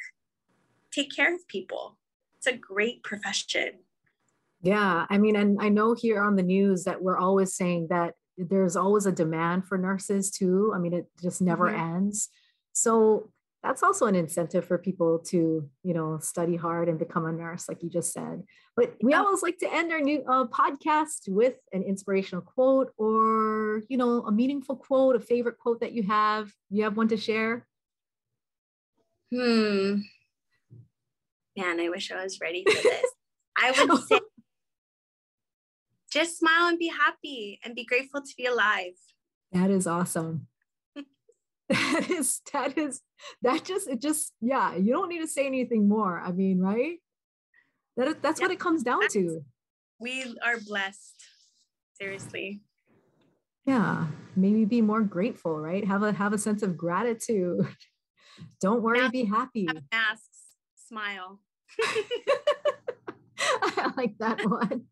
take 0.92 1.16
care 1.16 1.34
of 1.34 1.48
people, 1.48 1.98
it's 2.38 2.48
a 2.48 2.56
great 2.56 3.04
profession. 3.04 3.80
Yeah, 4.62 5.06
I 5.10 5.18
mean, 5.18 5.36
and 5.36 5.58
I 5.62 5.70
know 5.70 5.94
here 5.94 6.22
on 6.22 6.36
the 6.36 6.44
news 6.44 6.84
that 6.84 7.02
we're 7.02 7.18
always 7.18 7.56
saying 7.56 7.88
that 7.90 8.16
there's 8.40 8.76
always 8.76 9.06
a 9.06 9.12
demand 9.12 9.68
for 9.68 9.78
nurses 9.78 10.32
too. 10.32 10.72
I 10.76 10.80
mean, 10.80 10.94
it 10.94 11.08
just 11.22 11.42
never 11.42 11.68
mm-hmm. 11.68 11.98
ends. 11.98 12.30
So 12.74 13.32
that's 13.62 13.84
also 13.84 14.06
an 14.06 14.16
incentive 14.16 14.66
for 14.66 14.78
people 14.78 15.20
to, 15.20 15.70
you 15.84 15.94
know, 15.94 16.18
study 16.20 16.56
hard 16.56 16.88
and 16.88 16.98
become 16.98 17.26
a 17.26 17.32
nurse, 17.32 17.68
like 17.68 17.84
you 17.84 17.90
just 17.90 18.14
said. 18.14 18.44
But 18.76 18.96
we 19.02 19.14
always 19.14 19.44
like 19.44 19.58
to 19.60 19.74
end 19.74 19.92
our 19.92 20.00
new 20.00 20.24
uh, 20.28 20.46
podcast 20.46 21.28
with 21.28 21.56
an 21.74 21.84
inspirational 21.84 22.42
quote 22.42 22.94
or, 22.98 23.84
you 23.90 23.98
know, 23.98 24.24
a 24.26 24.32
meaningful 24.32 24.78
quote, 24.78 25.18
a 25.18 25.20
favorite 25.20 25.60
quote 25.60 25.82
that 25.82 25.92
you 25.92 26.04
have. 26.04 26.52
You 26.70 26.84
have 26.84 26.96
one 26.96 27.10
to 27.10 27.18
share? 27.18 27.68
Hmm 29.36 30.00
man, 31.60 31.80
I 31.80 31.90
wish 31.90 32.12
I 32.12 32.24
was 32.24 32.40
ready 32.40 32.64
for 32.64 32.82
this. 32.82 33.12
I 33.58 33.72
would 33.72 34.04
say 34.08 34.20
just 36.12 36.38
smile 36.40 36.68
and 36.68 36.80
be 36.80 36.88
happy 36.90 37.60
and 37.64 37.76
be 37.76 37.86
grateful 37.86 38.22
to 38.22 38.34
be 38.38 38.46
alive. 38.46 38.94
That 39.52 39.70
is 39.70 39.88
awesome. 39.88 40.48
that 41.70 42.10
is 42.10 42.42
that 42.52 42.78
is 42.78 43.02
that 43.42 43.64
just 43.64 43.88
it 43.88 44.02
just 44.02 44.34
yeah, 44.42 44.76
you 44.76 44.92
don't 44.92 45.10
need 45.10 45.22
to 45.22 45.28
say 45.28 45.46
anything 45.46 45.88
more. 45.88 46.20
I 46.20 46.32
mean, 46.32 46.60
right? 46.60 46.98
That 47.98 48.22
that's 48.22 48.42
what 48.42 48.52
it 48.52 48.60
comes 48.60 48.84
down 48.84 49.08
to. 49.12 49.44
We 50.00 50.36
are 50.44 50.60
blessed. 50.60 51.16
Seriously. 51.94 52.62
Yeah, 53.66 54.08
maybe 54.36 54.66
be 54.66 54.82
more 54.82 55.02
grateful, 55.02 55.60
right? 55.60 55.86
Have 55.86 56.04
a 56.04 56.14
have 56.14 56.34
a 56.34 56.38
sense 56.38 56.64
of 56.64 56.78
gratitude. 56.78 57.68
Don't 58.62 58.82
worry, 58.82 59.00
masks, 59.00 59.12
be 59.12 59.26
happy. 59.26 59.68
Masks, 59.92 60.56
smile. 60.88 61.42
I 63.40 63.92
like 63.98 64.18
that 64.20 64.44
one. 64.50 64.86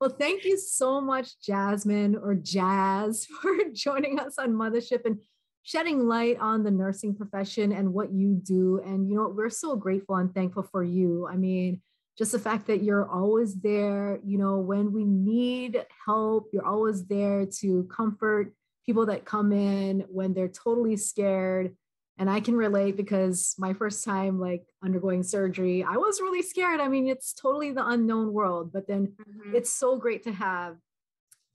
Well, 0.00 0.16
thank 0.18 0.46
you 0.46 0.56
so 0.56 0.98
much, 0.98 1.38
Jasmine 1.42 2.16
or 2.16 2.34
Jazz, 2.34 3.26
for 3.42 3.52
joining 3.74 4.18
us 4.18 4.38
on 4.38 4.52
Mothership 4.52 5.04
and 5.04 5.18
shedding 5.62 6.08
light 6.08 6.38
on 6.40 6.64
the 6.64 6.70
nursing 6.70 7.14
profession 7.14 7.70
and 7.70 7.92
what 7.92 8.10
you 8.10 8.40
do. 8.42 8.80
And, 8.82 9.10
you 9.10 9.16
know, 9.16 9.28
we're 9.28 9.50
so 9.50 9.76
grateful 9.76 10.16
and 10.16 10.34
thankful 10.34 10.62
for 10.62 10.82
you. 10.82 11.28
I 11.30 11.36
mean, 11.36 11.82
just 12.16 12.32
the 12.32 12.38
fact 12.38 12.66
that 12.68 12.82
you're 12.82 13.10
always 13.10 13.56
there, 13.56 14.18
you 14.24 14.38
know, 14.38 14.58
when 14.58 14.90
we 14.90 15.04
need 15.04 15.84
help, 16.06 16.48
you're 16.50 16.66
always 16.66 17.04
there 17.04 17.44
to 17.60 17.84
comfort 17.94 18.54
people 18.86 19.04
that 19.06 19.26
come 19.26 19.52
in 19.52 20.06
when 20.08 20.32
they're 20.32 20.48
totally 20.48 20.96
scared 20.96 21.76
and 22.20 22.30
i 22.30 22.38
can 22.38 22.54
relate 22.54 22.96
because 22.96 23.56
my 23.58 23.72
first 23.72 24.04
time 24.04 24.38
like 24.38 24.62
undergoing 24.84 25.24
surgery 25.24 25.82
i 25.82 25.96
was 25.96 26.20
really 26.20 26.42
scared 26.42 26.78
i 26.78 26.86
mean 26.86 27.08
it's 27.08 27.32
totally 27.32 27.72
the 27.72 27.84
unknown 27.84 28.32
world 28.32 28.72
but 28.72 28.86
then 28.86 29.08
mm-hmm. 29.08 29.56
it's 29.56 29.70
so 29.70 29.96
great 29.96 30.22
to 30.22 30.32
have 30.32 30.76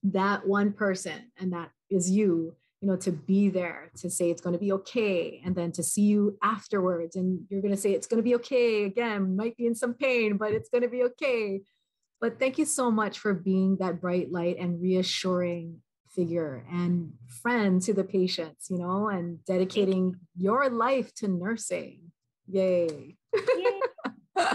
that 0.03 0.45
one 0.45 0.73
person 0.73 1.31
and 1.39 1.53
that 1.53 1.69
is 1.89 2.09
you 2.09 2.53
you 2.81 2.87
know 2.87 2.97
to 2.97 3.11
be 3.11 3.49
there 3.49 3.89
to 3.95 4.09
say 4.09 4.29
it's 4.29 4.41
going 4.41 4.53
to 4.53 4.59
be 4.59 4.71
okay 4.71 5.41
and 5.45 5.55
then 5.55 5.71
to 5.71 5.81
see 5.81 6.01
you 6.01 6.37
afterwards 6.43 7.15
and 7.15 7.39
you're 7.49 7.61
going 7.61 7.73
to 7.73 7.79
say 7.79 7.93
it's 7.93 8.07
going 8.07 8.19
to 8.19 8.23
be 8.23 8.35
okay 8.35 8.83
again 8.83 9.35
might 9.35 9.55
be 9.55 9.65
in 9.65 9.75
some 9.75 9.93
pain 9.93 10.35
but 10.37 10.51
it's 10.51 10.69
going 10.69 10.83
to 10.83 10.89
be 10.89 11.03
okay 11.03 11.61
but 12.19 12.39
thank 12.39 12.57
you 12.57 12.65
so 12.65 12.91
much 12.91 13.19
for 13.19 13.33
being 13.33 13.77
that 13.77 14.01
bright 14.01 14.31
light 14.31 14.57
and 14.59 14.81
reassuring 14.81 15.81
figure 16.15 16.65
and 16.71 17.13
friend 17.41 17.81
to 17.83 17.93
the 17.93 18.03
patients, 18.03 18.67
you 18.69 18.77
know, 18.77 19.09
and 19.09 19.43
dedicating 19.45 20.15
your 20.37 20.69
life 20.69 21.13
to 21.15 21.27
nursing. 21.27 22.11
Yay. 22.47 23.17
Yay. 23.35 23.81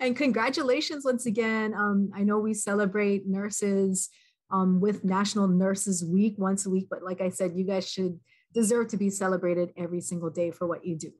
and 0.00 0.16
congratulations 0.16 1.04
once 1.04 1.26
again. 1.26 1.74
Um, 1.74 2.10
I 2.14 2.22
know 2.22 2.38
we 2.38 2.54
celebrate 2.54 3.26
nurses 3.26 4.08
um, 4.50 4.80
with 4.80 5.04
National 5.04 5.48
Nurses 5.48 6.04
Week 6.04 6.34
once 6.38 6.66
a 6.66 6.70
week, 6.70 6.86
but 6.90 7.02
like 7.02 7.20
I 7.20 7.28
said, 7.30 7.52
you 7.54 7.64
guys 7.64 7.90
should 7.90 8.18
deserve 8.54 8.88
to 8.88 8.96
be 8.96 9.10
celebrated 9.10 9.72
every 9.76 10.00
single 10.00 10.30
day 10.30 10.50
for 10.50 10.66
what 10.66 10.84
you 10.84 10.96
do. 10.96 11.12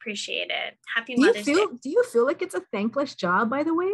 Appreciate 0.00 0.50
it. 0.50 0.74
Happy 0.94 1.14
do 1.14 1.26
Mother's 1.26 1.46
you 1.46 1.54
feel, 1.54 1.68
Day. 1.68 1.78
Do 1.82 1.90
you 1.90 2.04
feel 2.04 2.26
like 2.26 2.42
it's 2.42 2.54
a 2.54 2.62
thankless 2.72 3.14
job, 3.14 3.50
by 3.50 3.62
the 3.62 3.74
way? 3.74 3.92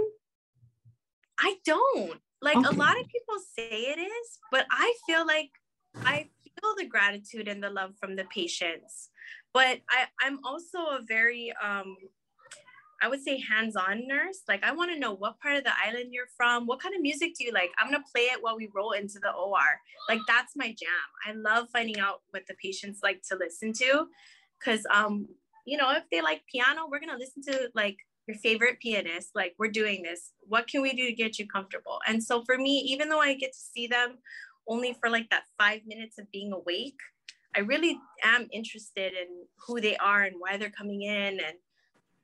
I 1.39 1.57
don't. 1.65 2.21
Like 2.41 2.57
okay. 2.57 2.69
a 2.69 2.73
lot 2.73 2.99
of 3.01 3.07
people 3.09 3.35
say 3.57 3.69
it 3.69 3.99
is, 3.99 4.39
but 4.51 4.67
I 4.71 4.95
feel 5.07 5.27
like 5.27 5.51
I 5.97 6.29
feel 6.45 6.75
the 6.77 6.87
gratitude 6.87 7.49
and 7.49 7.63
the 7.63 7.71
love 7.71 7.95
from 8.01 8.17
the 8.17 8.25
patients. 8.25 9.11
But 9.53 9.81
I, 9.91 10.07
I'm 10.21 10.39
also 10.45 10.79
a 10.79 11.01
very 11.07 11.53
um 11.63 11.97
I 13.01 13.09
would 13.09 13.23
say 13.23 13.41
hands-on 13.41 14.09
nurse. 14.09 14.41
Like 14.49 14.65
I 14.65 14.73
want 14.73 14.93
to 14.93 14.99
know 14.99 15.13
what 15.13 15.41
part 15.41 15.57
of 15.57 15.65
the 15.65 15.73
island 15.85 16.09
you're 16.13 16.27
from. 16.37 16.67
What 16.67 16.81
kind 16.81 16.95
of 16.95 17.01
music 17.01 17.35
do 17.39 17.45
you 17.45 17.53
like? 17.53 17.71
I'm 17.79 17.91
gonna 17.91 18.05
play 18.13 18.23
it 18.23 18.43
while 18.43 18.57
we 18.57 18.69
roll 18.75 18.93
into 18.93 19.19
the 19.21 19.31
OR. 19.31 19.81
Like 20.09 20.21
that's 20.27 20.55
my 20.57 20.69
jam. 20.69 21.09
I 21.27 21.33
love 21.33 21.69
finding 21.73 21.99
out 21.99 22.23
what 22.31 22.43
the 22.49 22.55
patients 22.63 23.01
like 23.03 23.23
to 23.31 23.37
listen 23.37 23.73
to. 23.75 24.07
Cause 24.65 24.85
um, 24.93 25.29
you 25.65 25.77
know, 25.77 25.93
if 25.93 26.05
they 26.11 26.21
like 26.23 26.43
piano, 26.53 26.89
we're 26.91 27.01
gonna 27.01 27.19
listen 27.19 27.43
to 27.43 27.71
like 27.75 27.99
your 28.29 28.37
favorite 28.37 28.79
pianist, 28.79 29.31
like 29.35 29.55
we're 29.59 29.71
doing 29.71 30.03
this. 30.03 30.33
What 30.47 30.69
can 30.69 30.83
we 30.83 30.93
do 30.93 31.07
to 31.07 31.13
get 31.13 31.39
you 31.39 31.49
comfortable? 31.49 31.99
And 32.07 32.23
so 32.23 32.45
for 32.45 32.59
me, 32.59 32.79
even 32.91 33.09
though 33.09 33.21
I 33.21 33.35
get 33.35 33.53
to 33.53 33.59
see 33.59 33.87
them 33.87 34.19
only 34.69 34.95
for 35.01 35.09
like 35.09 35.31
that 35.31 35.45
five 35.59 35.81
minutes 35.87 36.19
of 36.19 36.31
being 36.31 36.53
awake, 36.53 36.99
I 37.57 37.61
really 37.61 37.99
am 38.23 38.47
interested 38.53 39.15
in 39.15 39.47
who 39.67 39.81
they 39.81 39.97
are 39.97 40.23
and 40.23 40.37
why 40.39 40.59
they're 40.59 40.71
coming 40.71 41.03
in 41.03 41.41
and 41.41 41.57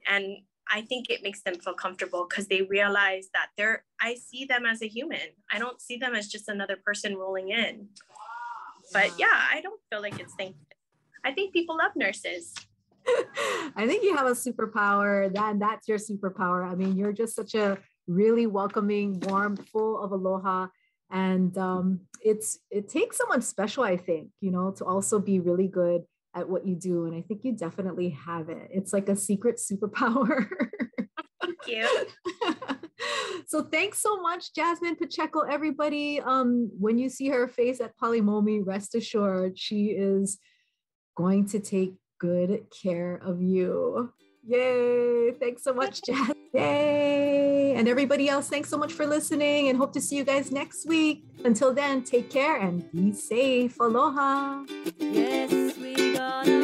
and 0.07 0.37
I 0.71 0.83
think 0.83 1.09
it 1.09 1.23
makes 1.23 1.43
them 1.43 1.55
feel 1.57 1.75
comfortable 1.75 2.27
because 2.29 2.47
they 2.47 2.63
realize 2.63 3.29
that 3.33 3.49
they're 3.57 3.85
I 4.01 4.15
see 4.15 4.45
them 4.45 4.67
as 4.67 4.83
a 4.83 4.87
human. 4.87 5.33
I 5.51 5.59
don't 5.59 5.81
see 5.81 5.97
them 5.97 6.15
as 6.15 6.29
just 6.29 6.49
another 6.49 6.77
person 6.77 7.17
rolling 7.17 7.51
in. 7.51 7.89
But 8.93 9.19
yeah, 9.19 9.49
I 9.53 9.63
don't 9.63 9.81
feel 9.91 10.03
like 10.03 10.21
it's 10.21 10.35
thank 10.35 10.57
I 11.25 11.33
think 11.33 11.55
people 11.55 11.79
love 11.79 11.93
nurses. 11.97 12.55
I 13.77 13.87
think 13.87 14.05
you 14.05 14.17
have 14.17 14.27
a 14.27 14.31
superpower. 14.31 15.33
That 15.33 15.59
that's 15.59 15.89
your 15.89 15.99
superpower. 15.99 16.71
I 16.71 16.75
mean, 16.75 16.97
you're 16.97 17.13
just 17.13 17.35
such 17.35 17.55
a 17.55 17.79
really 18.07 18.47
welcoming, 18.47 19.21
warm, 19.21 19.57
full 19.57 20.01
of 20.01 20.13
aloha. 20.13 20.69
And 21.11 21.57
um, 21.59 22.01
it's 22.21 22.59
it 22.71 22.89
takes 22.89 23.19
someone 23.19 23.43
special, 23.43 23.85
I 23.85 23.97
think, 23.97 24.29
you 24.41 24.51
know, 24.51 24.73
to 24.73 24.85
also 24.85 25.19
be 25.19 25.41
really 25.41 25.69
good 25.69 26.03
at 26.35 26.49
what 26.49 26.67
you 26.67 26.75
do. 26.75 27.07
And 27.07 27.15
I 27.15 27.21
think 27.23 27.45
you 27.45 27.53
definitely 27.53 28.11
have 28.11 28.49
it. 28.49 28.69
It's 28.71 28.93
like 28.93 29.09
a 29.09 29.17
secret 29.17 29.59
superpower. 29.59 30.47
Thank 31.41 31.57
you. 31.67 32.07
so 33.47 33.63
thanks 33.63 33.99
so 33.99 34.21
much, 34.21 34.55
Jasmine 34.55 34.97
Pacheco, 34.97 35.41
everybody. 35.41 36.21
Um, 36.21 36.71
when 36.79 36.99
you 36.99 37.09
see 37.09 37.29
her 37.29 37.47
face 37.47 37.81
at 37.81 37.97
Pali 37.97 38.21
Momi, 38.21 38.65
rest 38.65 38.95
assured 38.95 39.59
she 39.59 39.87
is 39.89 40.39
going 41.17 41.47
to 41.47 41.61
take 41.61 41.95
good 42.25 42.67
care 42.83 43.21
of 43.23 43.43
you. 43.43 44.13
Yay! 44.47 45.33
Thanks 45.33 45.63
so 45.63 45.75
much, 45.75 46.03
Jazz. 46.03 46.33
Yay! 46.55 47.75
And 47.75 47.87
everybody 47.87 48.29
else, 48.29 48.49
thanks 48.49 48.71
so 48.71 48.79
much 48.79 48.93
for 48.93 49.07
listening 49.07 49.69
and 49.69 49.77
hope 49.77 49.93
to 49.93 50.01
see 50.01 50.17
you 50.17 50.25
guys 50.25 50.51
next 50.51 50.87
week. 50.87 51.25
Until 51.45 51.75
then, 51.75 52.03
take 52.03 52.31
care 52.31 52.57
and 52.57 52.91
be 52.93 53.13
safe. 53.13 53.79
Aloha. 53.79 54.65
Yeah. 54.99 56.64